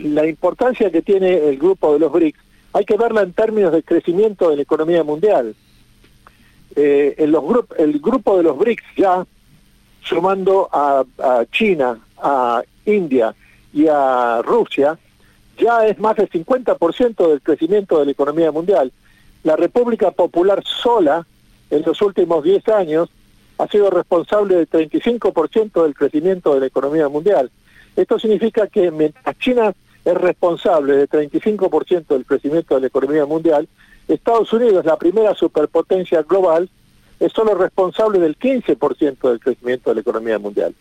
[0.00, 2.38] la importancia que tiene el grupo de los BRICS
[2.74, 5.54] hay que verla en términos de crecimiento de la economía mundial.
[6.74, 9.26] Eh, el grupo de los BRICS ya,
[10.02, 11.04] sumando a
[11.52, 13.34] China, a India
[13.74, 14.98] y a Rusia,
[15.58, 18.90] ya es más del 50% del crecimiento de la economía mundial
[19.44, 21.26] la República Popular sola,
[21.70, 23.08] en los últimos 10 años,
[23.58, 27.50] ha sido responsable del 35% del crecimiento de la economía mundial.
[27.96, 29.74] Esto significa que mientras China
[30.04, 33.68] es responsable del 35% del crecimiento de la economía mundial,
[34.08, 36.68] Estados Unidos, la primera superpotencia global,
[37.20, 40.74] es solo responsable del 15% del crecimiento de la economía mundial.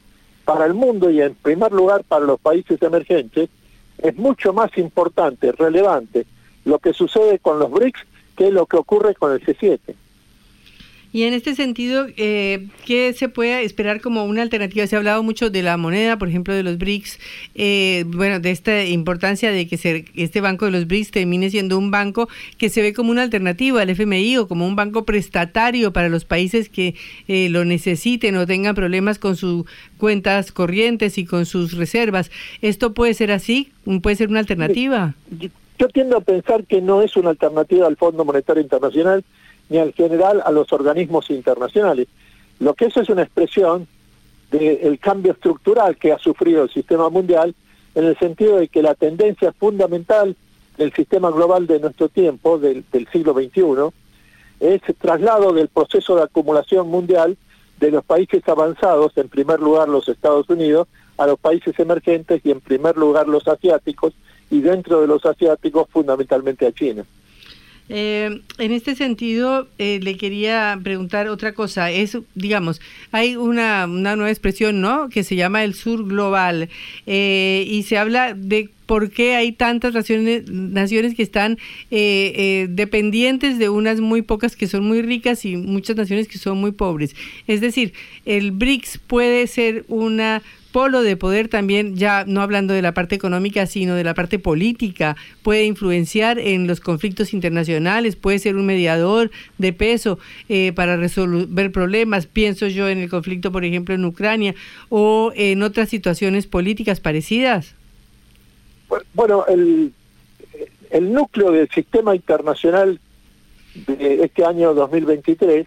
[0.44, 3.50] Para el mundo y en primer lugar para los países emergentes,
[4.00, 6.26] es mucho más importante, relevante,
[6.66, 8.06] lo que sucede con los BRICS
[8.42, 9.78] qué es lo que ocurre con el C7.
[11.14, 14.88] Y en este sentido, eh, ¿qué se puede esperar como una alternativa?
[14.88, 17.20] Se ha hablado mucho de la moneda, por ejemplo, de los BRICS,
[17.54, 21.92] eh, bueno, de esta importancia de que este banco de los BRICS termine siendo un
[21.92, 26.10] banco que se ve como una alternativa al FMI o como un banco prestatario para
[26.10, 26.96] los países que
[27.28, 29.66] eh, lo necesiten o tengan problemas con sus
[29.98, 32.32] cuentas corrientes y con sus reservas.
[32.62, 33.72] ¿Esto puede ser así?
[34.02, 35.14] ¿Puede ser una alternativa?
[35.82, 39.24] Yo tiendo a pensar que no es una alternativa al Fondo Monetario Internacional
[39.68, 42.08] ni al general a los organismos internacionales.
[42.60, 43.88] Lo que eso es una expresión
[44.52, 47.56] del cambio estructural que ha sufrido el sistema mundial
[47.96, 50.36] en el sentido de que la tendencia fundamental
[50.78, 53.90] del sistema global de nuestro tiempo, del, siglo XXI,
[54.60, 57.38] es el traslado del proceso de acumulación mundial
[57.80, 62.52] de los países avanzados, en primer lugar los Estados Unidos, a los países emergentes y
[62.52, 64.14] en primer lugar los asiáticos,
[64.52, 67.04] y dentro de los asiáticos fundamentalmente a China.
[67.94, 71.92] Eh, en este sentido, eh, le quería preguntar otra cosa.
[71.92, 72.80] Es, digamos,
[73.12, 75.10] hay una, una nueva expresión, ¿no?
[75.10, 76.70] Que se llama el sur global
[77.06, 81.58] eh, y se habla de por qué hay tantas naciones, naciones que están
[81.90, 86.72] dependientes de unas muy pocas que son muy ricas y muchas naciones que son muy
[86.72, 87.16] pobres.
[87.48, 87.94] Es decir,
[88.26, 90.42] el BRICS puede ser una
[90.72, 94.40] polo de poder también, ya no hablando de la parte económica, sino de la parte
[94.40, 100.20] política, puede influenciar en los conflictos internacionales, puede ser un mediador de peso
[100.50, 104.56] eh, para resolver problemas, pienso yo en el conflicto, por ejemplo, en Ucrania
[104.90, 107.76] o en otras situaciones políticas parecidas.
[109.14, 109.94] Bueno, el,
[110.90, 113.00] el núcleo del sistema internacional
[113.88, 115.66] de este año 2023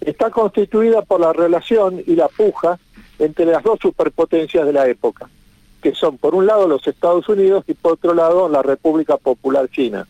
[0.00, 2.78] está constituida por la relación y la puja
[3.18, 5.28] entre las dos superpotencias de la época,
[5.82, 9.68] que son por un lado los Estados Unidos y por otro lado la República Popular
[9.70, 10.06] China.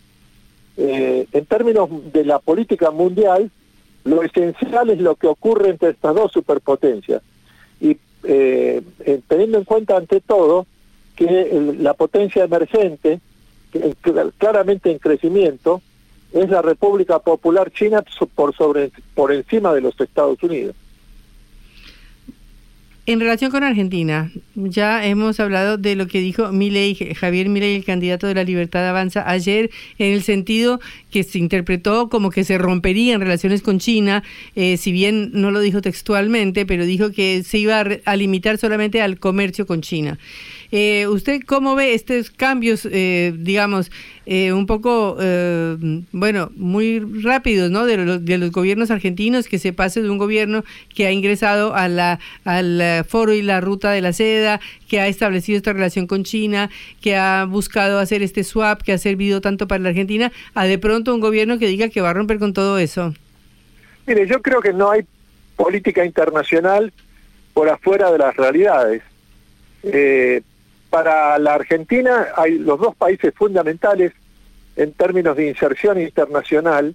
[0.77, 3.51] Eh, en términos de la política mundial,
[4.05, 7.23] lo esencial es lo que ocurre entre estas dos superpotencias.
[7.81, 8.83] Y eh,
[9.27, 10.67] teniendo en cuenta ante todo
[11.17, 13.21] que la potencia emergente,
[13.73, 13.95] que,
[14.39, 15.83] claramente en crecimiento,
[16.33, 18.05] es la República Popular China
[19.15, 20.77] por encima de los Estados Unidos.
[23.09, 27.85] En relación con Argentina, ya hemos hablado de lo que dijo Milei, Javier Milei, el
[27.87, 30.79] candidato de la Libertad Avanza, ayer, en el sentido
[31.11, 34.23] que se interpretó como que se romperían relaciones con China,
[34.55, 39.01] eh, si bien no lo dijo textualmente, pero dijo que se iba a limitar solamente
[39.01, 40.19] al comercio con China.
[40.71, 43.91] Eh, ¿Usted cómo ve estos cambios, eh, digamos,
[44.27, 45.17] eh, un poco,
[46.13, 47.87] bueno, muy rápidos, ¿no?
[47.87, 51.75] De los, de los gobiernos argentinos, que se pase de un gobierno que ha ingresado
[51.75, 56.07] a la, al foro y la ruta de la seda, que ha establecido esta relación
[56.07, 56.71] con China,
[57.01, 60.79] que ha buscado hacer este swap, que ha servido tanto para la Argentina, a de
[60.79, 63.15] pronto un gobierno que diga que va a romper con todo eso.
[64.07, 65.05] Mire, yo creo que no hay
[65.57, 66.93] política internacional
[67.53, 69.03] por afuera de las realidades.
[69.83, 70.43] Eh,
[70.91, 74.13] para la Argentina hay los dos países fundamentales
[74.77, 76.95] en términos de inserción internacional,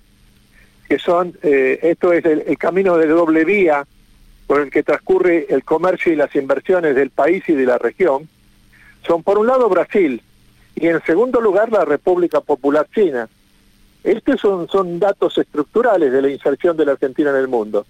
[0.87, 3.85] que son, eh, esto es el, camino de doble vía
[4.47, 8.27] por el que transcurre el comercio y las inversiones del país y de la región,
[9.05, 10.21] son por un lado Brasil
[10.75, 13.29] y en segundo lugar la República Popular China.
[14.03, 17.85] Estos son, datos estructurales de la inserción de la Argentina en el mundo.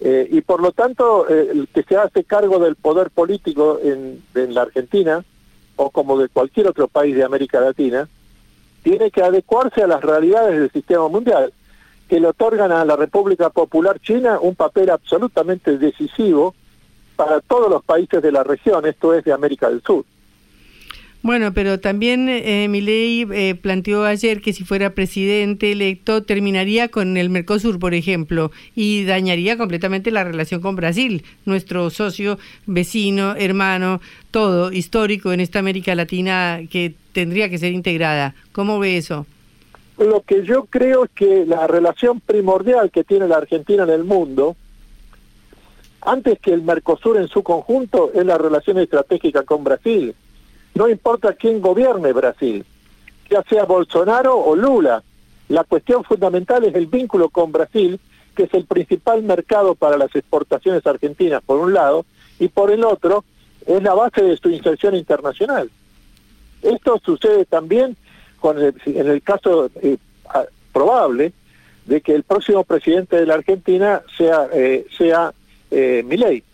[0.00, 4.20] Eh, y por lo tanto, eh, el que se hace cargo del poder político en
[4.54, 5.24] la Argentina
[5.76, 8.08] o como de cualquier otro país de América Latina,
[8.82, 11.52] tiene que adecuarse a las realidades del sistema mundial,
[12.08, 16.54] que le otorgan a la República Popular China un papel absolutamente decisivo
[17.16, 20.04] para todos los países de la región, esto es de América del Sur.
[21.26, 27.16] Bueno, pero también eh, Milei eh, planteó ayer que si fuera presidente electo terminaría con
[27.16, 34.00] el Mercosur, por ejemplo, y dañaría completamente la relación con Brasil, nuestro socio, vecino, hermano,
[34.30, 38.36] todo histórico en esta América Latina que tendría que ser integrada.
[38.52, 39.26] ¿Cómo ve eso?
[39.98, 44.04] Lo que yo creo es que la relación primordial que tiene la Argentina en el
[44.04, 44.56] mundo,
[46.02, 50.14] antes que el Mercosur en su conjunto, es la relación estratégica con Brasil
[50.76, 52.62] no importa quién gobierne Brasil,
[53.30, 55.02] ya sea Bolsonaro o Lula.
[55.48, 57.98] La cuestión fundamental es el vínculo con Brasil,
[58.36, 62.04] que es el principal mercado para las exportaciones argentinas, por un lado,
[62.38, 63.24] y por el otro,
[63.64, 65.70] es la base de su inserción internacional.
[66.60, 67.96] Esto sucede también
[68.46, 69.96] con en el caso eh,
[70.72, 71.32] probable
[71.86, 75.32] de que el próximo presidente de la Argentina sea, eh, sea
[75.72, 76.44] eh, Milei.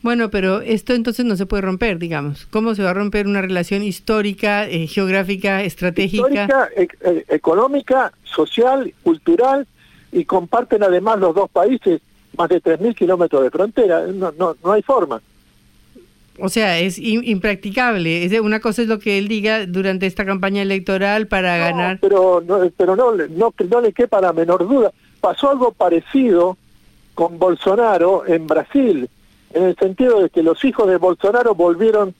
[0.00, 2.46] Bueno, pero esto entonces no se puede romper, digamos.
[2.46, 6.28] ¿Cómo se va a romper una relación histórica, eh, geográfica, estratégica?
[6.28, 9.66] Histórica, e-, económica, social, cultural,
[10.12, 12.00] y comparten además los dos países
[12.36, 14.06] más de 3.000 kilómetros de frontera.
[14.06, 15.20] No, no, no hay forma.
[16.40, 18.24] O sea, es impracticable.
[18.24, 21.98] Es una cosa es lo que él diga durante esta campaña electoral para ganar.
[22.00, 24.92] Pero, no, pero no, no, no le quepa la menor duda.
[25.20, 26.56] Pasó algo parecido
[27.14, 29.08] con Bolsonaro en Brasil
[29.52, 32.14] en el sentido de que los hijos de Bolsonaro volvieron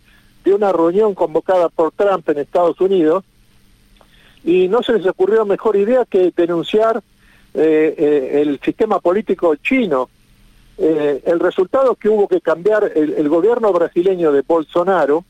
[0.44, 3.24] de una reunión convocada por Trump en Estados Unidos
[4.44, 7.02] y no se les ocurrió mejor idea que denunciar
[7.54, 10.08] eh, eh, el sistema político chino.
[10.78, 15.24] Eh, el resultado es que hubo que cambiar el, gobierno brasileño de Bolsonaro,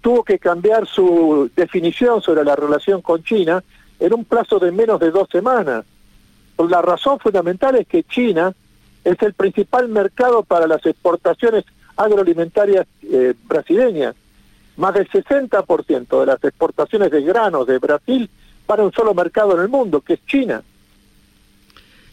[0.00, 3.62] tuvo que cambiar su definición sobre la relación con China
[3.98, 5.84] en un plazo de menos de dos semanas.
[6.56, 8.54] La razón fundamental es que China
[9.04, 11.64] es el principal mercado para las exportaciones
[11.96, 14.14] agroalimentarias eh, brasileñas.
[14.76, 18.30] Más del 60% de las exportaciones de granos de Brasil
[18.66, 20.62] para un solo mercado en el mundo, que es China.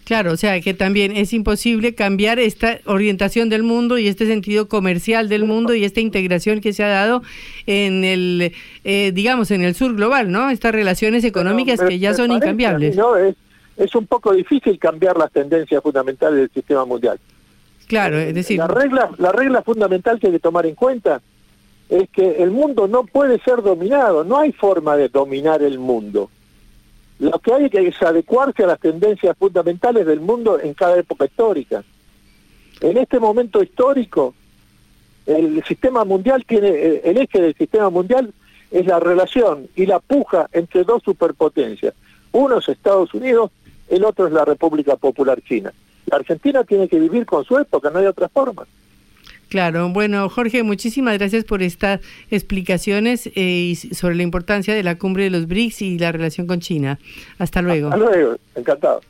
[0.08, 4.70] Claro, o sea que también es imposible cambiar esta orientación del mundo y este sentido
[4.70, 7.24] comercial del mundo y esta integración que se ha dado
[7.66, 8.54] en el,
[8.86, 10.50] eh, digamos, en el sur global, ¿no?
[10.50, 12.96] Estas relaciones económicas que ya son incambiables.
[12.96, 13.18] ¿no?
[13.18, 13.36] Es,
[13.76, 17.20] es un poco difícil cambiar las tendencias fundamentales del sistema mundial.
[17.88, 18.60] Claro, es decir...
[18.60, 21.20] La regla, la regla fundamental que hay que tomar en cuenta
[21.90, 26.30] es que el mundo no puede ser dominado, no hay forma de dominar el mundo.
[27.20, 31.26] Lo que hay que es adecuarse a las tendencias fundamentales del mundo en cada época
[31.26, 31.84] histórica.
[32.82, 34.36] En este momento histórico,
[35.26, 38.34] el sistema mundial tiene, el eje del sistema mundial
[38.72, 41.94] es la relación y la puja entre dos superpotencias.
[42.32, 43.52] Uno es Estados Unidos,
[43.90, 45.74] el otro es la República Popular China.
[46.06, 48.66] La Argentina tiene que vivir con su época, no hay otra forma.
[49.50, 55.24] Claro, bueno, Jorge, muchísimas gracias por estas explicaciones eh, sobre la importancia de la cumbre
[55.24, 57.00] de los BRICS y la relación con China.
[57.40, 57.88] Hasta luego.
[57.88, 59.02] Hasta luego, encantado.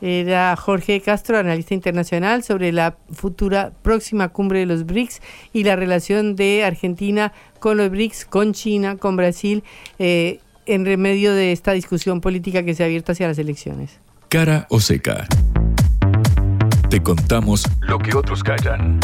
[0.00, 5.20] Era Jorge Castro, analista internacional, sobre la futura próxima cumbre de los BRICS
[5.52, 9.62] y la relación de Argentina con los BRICS, con China, con Brasil,
[10.00, 14.00] eh, en remedio de esta discusión política que se ha abierto hacia las elecciones.
[14.28, 15.26] Cara o seca.
[16.90, 18.98] Te contamos lo que otros callan.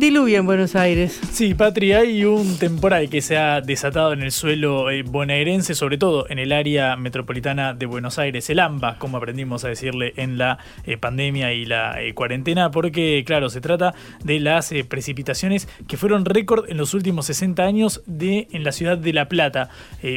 [0.00, 1.20] Diluvia en Buenos Aires.
[1.30, 5.98] Sí, Patri, hay un temporal que se ha desatado en el suelo eh, bonaerense, sobre
[5.98, 10.38] todo en el área metropolitana de Buenos Aires, el AMBA, como aprendimos a decirle en
[10.38, 13.92] la eh, pandemia y la eh, cuarentena, porque, claro, se trata
[14.24, 18.96] de las precipitaciones que fueron récord en los últimos 60 años de, en la ciudad
[18.96, 19.68] de La Plata.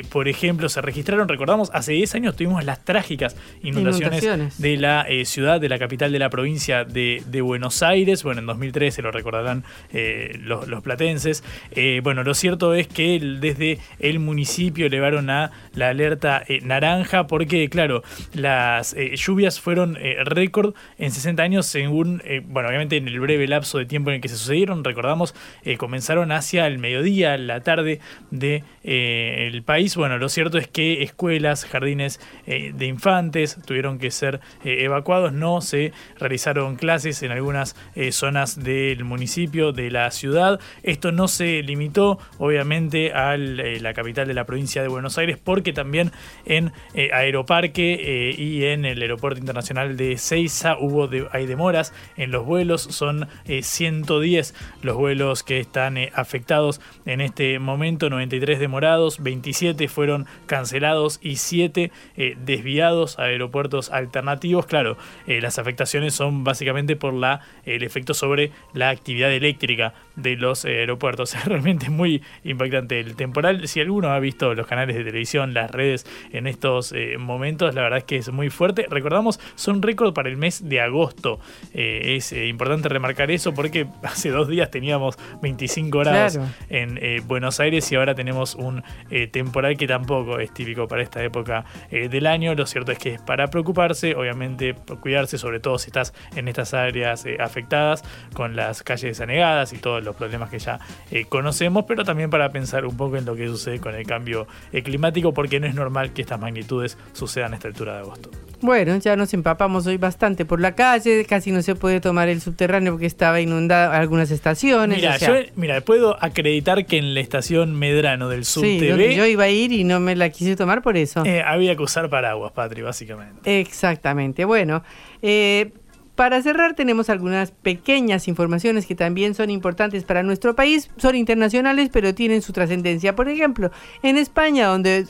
[0.10, 5.60] por ejemplo, se registraron, recordamos, hace 10 años tuvimos las trágicas inundaciones, de la ciudad,
[5.60, 8.24] de la capital de la provincia de, de Buenos Aires.
[8.24, 11.44] Bueno, en 2013 lo recordarán eh, los, platenses.
[11.72, 17.28] Eh, bueno, lo cierto es que desde el municipio elevaron a la alerta eh, naranja
[17.28, 18.04] porque, claro,
[18.34, 19.96] las lluvias fueron
[20.26, 24.22] récord en 60 años según, bueno, obviamente en el breve lapso de tiempo en el
[24.22, 25.36] que se sucedieron, recordamos,
[25.78, 28.00] comenzaron hacia el mediodía, la tarde
[28.32, 29.96] del de, el país.
[29.96, 35.94] Bueno, lo cierto es que escuelas, jardines de infantes tuvieron que ser evacuados, no se
[36.18, 37.76] realizaron clases en algunas
[38.12, 40.60] zonas del municipio de la ciudad.
[40.84, 45.38] Esto no se limitó, obviamente, a eh, la capital de la provincia de Buenos Aires,
[45.42, 46.12] porque también
[46.46, 52.32] en eh, Aeroparque eh, y en el Aeropuerto Internacional de Ceiza hubo hay demoras en
[52.32, 52.82] los vuelos.
[52.82, 61.20] Son 110 los vuelos que están afectados en este momento, 93 demorados, 27 fueron cancelados
[61.22, 61.92] y 7
[62.38, 64.66] desviados a aeropuertos alternativos.
[64.66, 64.98] Claro,
[65.28, 70.66] las afectaciones son básicamente por la, el efecto sobre la actividad eléctrica 入ってるが de los
[70.66, 71.34] aeropuertos.
[71.44, 73.68] Es realmente muy impactante el temporal.
[73.68, 77.82] Si alguno ha visto los canales de televisión, las redes en estos eh, momentos, la
[77.82, 78.86] verdad es que es muy fuerte.
[78.90, 81.40] Recordamos, son récord para el mes de agosto.
[81.74, 86.40] Eh, es eh, importante remarcar eso porque hace dos días teníamos 25 grados
[86.70, 88.84] en Buenos Aires y ahora tenemos un
[89.32, 92.56] temporal que tampoco es típico para esta época del año.
[92.56, 96.74] Lo cierto es que es para preocuparse, obviamente cuidarse, sobre todo si estás en estas
[96.74, 98.04] áreas afectadas
[98.34, 100.80] con las calles anegadas y todos los problemas que ya
[101.12, 104.48] eh, conocemos, pero también para pensar un poco en lo que sucede con el cambio
[104.72, 108.30] eh, climático, porque no es normal que estas magnitudes sucedan a esta altura de agosto.
[108.62, 112.40] Bueno, ya nos empapamos hoy bastante por la calle, casi no se puede tomar el
[112.40, 114.98] subterráneo porque estaba inundado algunas estaciones.
[114.98, 119.44] Mira, yo mira, puedo acreditar que en la estación Medrano del Sur sí, yo iba
[119.44, 121.26] a ir y no me la quise tomar por eso.
[121.26, 123.60] Eh, había que usar paraguas, Patri, básicamente.
[123.60, 124.46] Exactamente.
[124.46, 124.82] Bueno,
[125.22, 125.72] eh,
[126.16, 131.90] para cerrar, tenemos algunas pequeñas informaciones que también son importantes para nuestro país, son internacionales,
[131.92, 133.16] pero tienen su trascendencia.
[133.16, 133.72] Por ejemplo,
[134.04, 135.08] en España, donde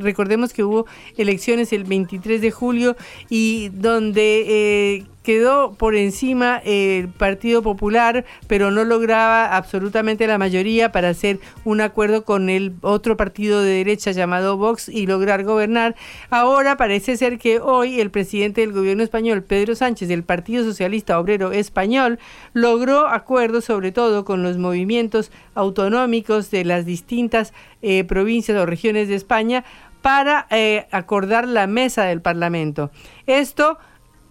[0.00, 0.86] recordemos que hubo
[1.16, 2.96] elecciones el 23 de julio
[3.30, 10.92] y donde eh, quedó por encima el Partido Popular, pero no lograba absolutamente la mayoría
[10.92, 15.94] para hacer un acuerdo con el otro partido de derecha llamado Vox y lograr gobernar.
[16.30, 21.18] Ahora parece ser que hoy el presidente del gobierno español, Pedro Sánchez, del Partido Socialista
[21.18, 22.18] Obrero Español,
[22.52, 27.52] logró acuerdos sobre todo con los movimientos autonómicos de las distintas
[27.82, 29.64] eh, provincias o regiones de España
[30.02, 32.90] para eh, acordar la mesa del Parlamento.
[33.26, 33.78] Esto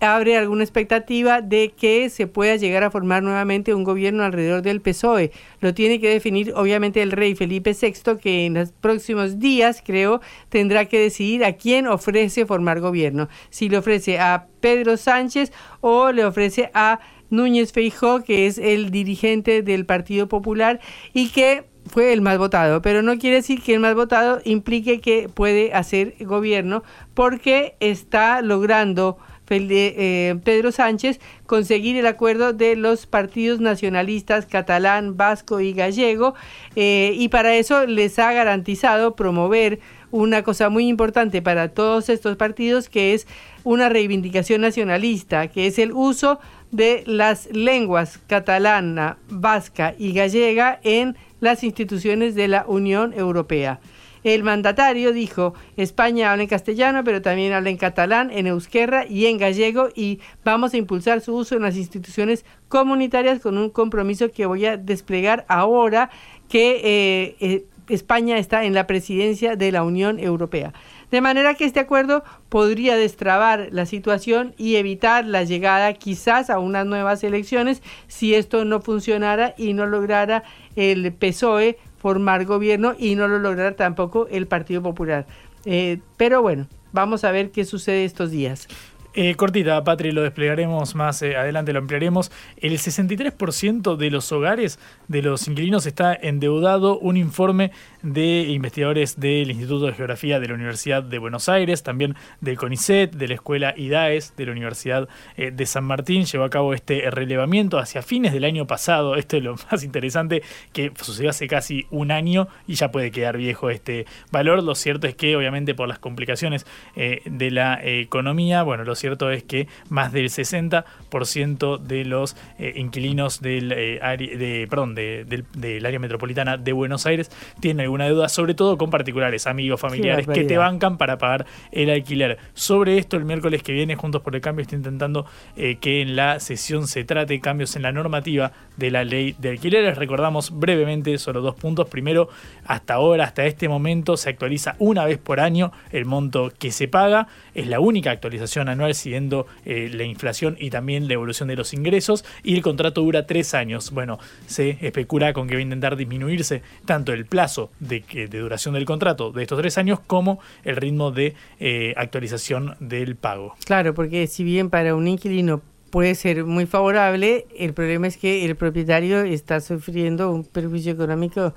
[0.01, 4.81] abre alguna expectativa de que se pueda llegar a formar nuevamente un gobierno alrededor del
[4.81, 5.31] PSOE.
[5.59, 10.19] Lo tiene que definir obviamente el rey Felipe VI, que en los próximos días, creo,
[10.49, 13.29] tendrá que decidir a quién ofrece formar gobierno.
[13.51, 16.99] Si le ofrece a Pedro Sánchez o le ofrece a
[17.29, 20.79] Núñez Feijó, que es el dirigente del Partido Popular
[21.13, 24.99] y que fue el más votado, pero no quiere decir que el más votado implique
[24.99, 26.83] que puede hacer gobierno
[27.13, 35.73] porque está logrando Pedro Sánchez conseguir el acuerdo de los partidos nacionalistas catalán, vasco y
[35.73, 36.35] gallego
[36.75, 39.79] eh, y para eso les ha garantizado promover
[40.11, 43.27] una cosa muy importante para todos estos partidos que es
[43.63, 46.39] una reivindicación nacionalista, que es el uso
[46.71, 53.79] de las lenguas catalana, vasca y gallega en las instituciones de la Unión Europea.
[54.23, 59.25] El mandatario dijo, España habla en castellano, pero también habla en catalán, en euskera y
[59.25, 64.31] en gallego y vamos a impulsar su uso en las instituciones comunitarias con un compromiso
[64.31, 66.11] que voy a desplegar ahora
[66.49, 70.73] que eh, eh, España está en la presidencia de la Unión Europea.
[71.09, 76.59] De manera que este acuerdo podría destrabar la situación y evitar la llegada quizás a
[76.59, 80.43] unas nuevas elecciones si esto no funcionara y no lograra
[80.75, 85.27] el PSOE formar gobierno y no lo lograra tampoco el Partido Popular.
[85.65, 88.67] Eh, pero bueno, vamos a ver qué sucede estos días.
[89.13, 92.31] Eh, cortita, Patri, lo desplegaremos más eh, adelante, lo ampliaremos.
[92.55, 96.97] El 63% de los hogares de los inquilinos está endeudado.
[96.97, 97.71] Un informe
[98.03, 103.13] de investigadores del Instituto de Geografía de la Universidad de Buenos Aires, también del CONICET,
[103.13, 107.11] de la Escuela IDAES, de la Universidad eh, de San Martín, llevó a cabo este
[107.11, 109.17] relevamiento hacia fines del año pasado.
[109.17, 110.41] Esto es lo más interesante
[110.71, 114.63] que sucedió hace casi un año y ya puede quedar viejo este valor.
[114.63, 119.43] Lo cierto es que, obviamente, por las complicaciones de la economía, bueno, los cierto es
[119.43, 125.99] que más del 60% de los eh, inquilinos del, eh, área, de, perdón, del, área
[125.99, 127.29] metropolitana de Buenos Aires
[127.59, 131.89] tienen alguna deuda, sobre todo con particulares, amigos, familiares, que te bancan para pagar el
[131.89, 132.37] alquiler.
[132.53, 135.25] Sobre esto, el miércoles que viene, Juntos por el Cambio está intentando
[135.57, 139.49] eh, que en la sesión se trate cambios en la normativa de la ley de
[139.49, 139.97] alquileres.
[139.97, 141.89] Recordamos brevemente solo dos puntos.
[141.89, 142.29] Primero,
[142.65, 146.87] hasta ahora, hasta este momento, se actualiza una vez por año el monto que se
[146.87, 147.27] paga.
[147.53, 151.73] Es la única actualización anual siguiendo eh, la inflación y también la evolución de los
[151.73, 152.23] ingresos.
[152.43, 153.91] Y el contrato dura tres años.
[153.91, 158.73] Bueno, se especula con que va a intentar disminuirse tanto el plazo de, de duración
[158.73, 163.55] del contrato de estos tres años como el ritmo de eh, actualización del pago.
[163.65, 168.45] Claro, porque si bien para un inquilino puede ser muy favorable, el problema es que
[168.45, 171.53] el propietario está sufriendo un perjuicio económico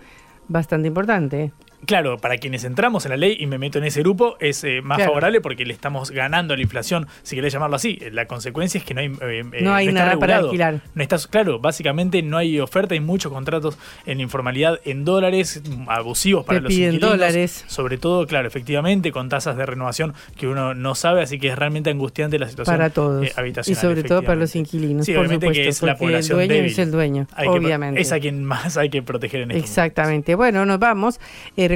[0.49, 1.53] bastante importante.
[1.87, 4.81] Claro, para quienes entramos en la ley y me meto en ese grupo, es eh,
[4.83, 7.99] más favorable porque le estamos ganando a la inflación, si querés llamarlo así.
[8.13, 10.81] La consecuencia es que no hay, eh, eh, no hay nada para alquilar.
[10.95, 16.45] No estás, claro, básicamente no hay oferta, hay muchos contratos en informalidad en dólares, abusivos
[16.45, 17.65] para los piden dólares.
[17.67, 21.59] Sobre todo, claro, efectivamente, con tasas de renovación que uno no sabe, así que es
[21.59, 23.37] realmente angustiante la situación para todos.
[23.37, 23.79] habitacional.
[23.79, 25.07] Y sobre todo para los inquilinos.
[25.07, 28.01] Sí, obviamente que es la población el dueño es el dueño, obviamente.
[28.01, 30.35] es a quien más hay que proteger en este Exactamente.
[30.35, 31.21] Bueno, nos vamos.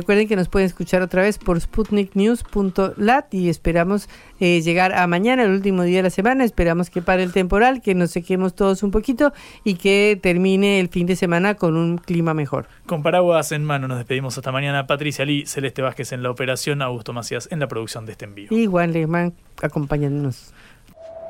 [0.00, 4.08] Recuerden que nos pueden escuchar otra vez por sputniknews.lat y esperamos
[4.40, 6.44] eh, llegar a mañana, el último día de la semana.
[6.44, 9.32] Esperamos que pare el temporal, que nos sequemos todos un poquito
[9.64, 12.66] y que termine el fin de semana con un clima mejor.
[12.86, 14.86] Con paraguas en mano nos despedimos hasta mañana.
[14.86, 18.48] Patricia Lee, Celeste Vázquez en la operación, Augusto Macías en la producción de este envío.
[18.50, 20.52] Y Juan Lehmann acompañándonos.